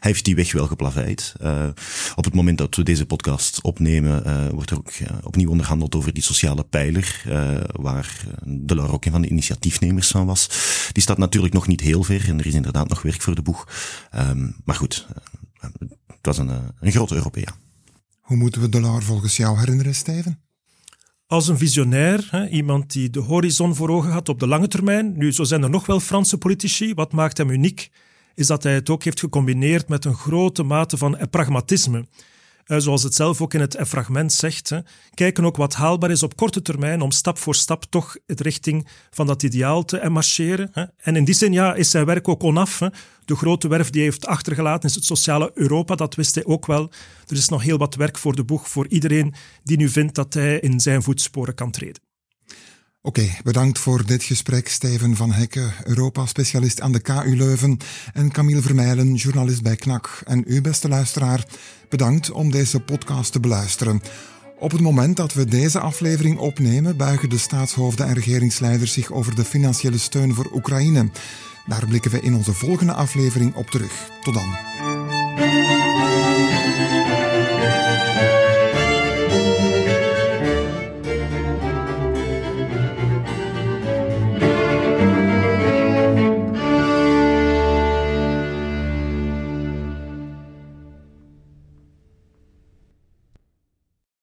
Hij 0.00 0.10
heeft 0.10 0.24
die 0.24 0.34
weg 0.34 0.52
wel 0.52 0.66
geplaveid. 0.66 1.34
Uh, 1.42 1.66
op 2.14 2.24
het 2.24 2.34
moment 2.34 2.58
dat 2.58 2.74
we 2.74 2.82
deze 2.82 3.06
podcast 3.06 3.60
opnemen, 3.60 4.22
uh, 4.26 4.48
wordt 4.48 4.70
er 4.70 4.76
ook 4.76 4.92
opnieuw 5.22 5.50
onderhandeld 5.50 5.94
over 5.94 6.12
die 6.12 6.22
sociale 6.22 6.64
pijler, 6.64 7.22
waar 7.72 8.24
Delors 8.44 8.90
ook 8.90 9.04
een 9.04 9.12
van 9.12 9.22
de 9.22 9.28
initiatiefnemers 9.28 10.08
van 10.08 10.26
was. 10.26 10.48
Die 10.92 11.02
staat 11.02 11.18
natuurlijk 11.18 11.54
nog 11.54 11.66
niet 11.66 11.80
heel 11.80 12.02
ver 12.02 12.28
en 12.28 12.38
er 12.38 12.46
is 12.46 12.54
inderdaad 12.54 12.88
nog 12.88 13.02
werk 13.02 13.22
voor 13.22 13.34
de 13.34 13.42
boeg. 13.42 13.68
Um, 14.14 14.56
maar 14.64 14.76
goed, 14.76 15.06
het 16.06 16.18
was 16.22 16.38
een, 16.38 16.50
een 16.80 16.92
grote 16.92 17.14
Europeaan. 17.14 17.65
Hoe 18.26 18.36
moeten 18.36 18.60
we 18.60 18.68
Delors 18.68 19.04
volgens 19.04 19.36
jou 19.36 19.58
herinneren, 19.58 19.94
Steven? 19.94 20.40
Als 21.26 21.48
een 21.48 21.58
visionair, 21.58 22.28
hè, 22.30 22.48
iemand 22.48 22.92
die 22.92 23.10
de 23.10 23.20
horizon 23.20 23.74
voor 23.74 23.88
ogen 23.88 24.10
had 24.10 24.28
op 24.28 24.40
de 24.40 24.46
lange 24.46 24.68
termijn. 24.68 25.16
Nu, 25.16 25.32
zo 25.32 25.44
zijn 25.44 25.62
er 25.62 25.70
nog 25.70 25.86
wel 25.86 26.00
Franse 26.00 26.38
politici. 26.38 26.94
Wat 26.94 27.12
maakt 27.12 27.38
hem 27.38 27.50
uniek, 27.50 27.90
is 28.34 28.46
dat 28.46 28.62
hij 28.62 28.74
het 28.74 28.90
ook 28.90 29.04
heeft 29.04 29.20
gecombineerd 29.20 29.88
met 29.88 30.04
een 30.04 30.14
grote 30.14 30.62
mate 30.62 30.96
van 30.96 31.18
pragmatisme. 31.30 32.06
Uh, 32.66 32.78
zoals 32.78 33.02
het 33.02 33.14
zelf 33.14 33.40
ook 33.40 33.54
in 33.54 33.60
het 33.60 33.78
fragment 33.86 34.32
zegt, 34.32 34.72
kijken 35.14 35.44
ook 35.44 35.56
wat 35.56 35.74
haalbaar 35.74 36.10
is 36.10 36.22
op 36.22 36.36
korte 36.36 36.62
termijn 36.62 37.00
om 37.00 37.10
stap 37.10 37.38
voor 37.38 37.54
stap 37.54 37.84
toch 37.84 38.16
in 38.26 38.36
richting 38.38 38.88
van 39.10 39.26
dat 39.26 39.42
ideaal 39.42 39.84
te 39.84 40.08
marcheren. 40.08 40.92
En 40.96 41.16
in 41.16 41.24
die 41.24 41.34
zin 41.34 41.52
ja, 41.52 41.74
is 41.74 41.90
zijn 41.90 42.06
werk 42.06 42.28
ook 42.28 42.44
onaf. 42.44 42.80
De 43.24 43.36
grote 43.36 43.68
werf 43.68 43.90
die 43.90 44.00
hij 44.00 44.10
heeft 44.10 44.26
achtergelaten 44.26 44.88
is 44.88 44.94
het 44.94 45.04
sociale 45.04 45.50
Europa, 45.54 45.94
dat 45.94 46.14
wist 46.14 46.34
hij 46.34 46.44
ook 46.44 46.66
wel. 46.66 46.90
Er 47.26 47.36
is 47.36 47.48
nog 47.48 47.62
heel 47.62 47.78
wat 47.78 47.94
werk 47.94 48.18
voor 48.18 48.36
de 48.36 48.44
boeg 48.44 48.68
voor 48.68 48.86
iedereen 48.88 49.34
die 49.62 49.76
nu 49.76 49.88
vindt 49.88 50.14
dat 50.14 50.34
hij 50.34 50.58
in 50.58 50.80
zijn 50.80 51.02
voetsporen 51.02 51.54
kan 51.54 51.70
treden. 51.70 52.05
Oké, 53.06 53.28
bedankt 53.44 53.78
voor 53.78 54.06
dit 54.06 54.22
gesprek, 54.22 54.68
Steven 54.68 55.16
van 55.16 55.32
Hekken, 55.32 55.72
Europa-specialist 55.84 56.80
aan 56.80 56.92
de 56.92 57.00
KU 57.00 57.36
Leuven, 57.36 57.78
en 58.12 58.32
Camille 58.32 58.60
Vermeijlen, 58.60 59.14
journalist 59.14 59.62
bij 59.62 59.76
KNAK. 59.76 60.20
En 60.24 60.44
u, 60.46 60.60
beste 60.60 60.88
luisteraar, 60.88 61.44
bedankt 61.88 62.30
om 62.30 62.50
deze 62.50 62.80
podcast 62.80 63.32
te 63.32 63.40
beluisteren. 63.40 64.02
Op 64.58 64.70
het 64.70 64.80
moment 64.80 65.16
dat 65.16 65.34
we 65.34 65.44
deze 65.44 65.80
aflevering 65.80 66.38
opnemen, 66.38 66.96
buigen 66.96 67.28
de 67.28 67.38
staatshoofden 67.38 68.06
en 68.06 68.14
regeringsleiders 68.14 68.92
zich 68.92 69.12
over 69.12 69.34
de 69.34 69.44
financiële 69.44 69.98
steun 69.98 70.34
voor 70.34 70.50
Oekraïne. 70.54 71.10
Daar 71.66 71.86
blikken 71.86 72.10
we 72.10 72.20
in 72.20 72.34
onze 72.34 72.52
volgende 72.52 72.92
aflevering 72.92 73.54
op 73.54 73.70
terug. 73.70 74.10
Tot 74.22 74.34
dan. 74.34 74.56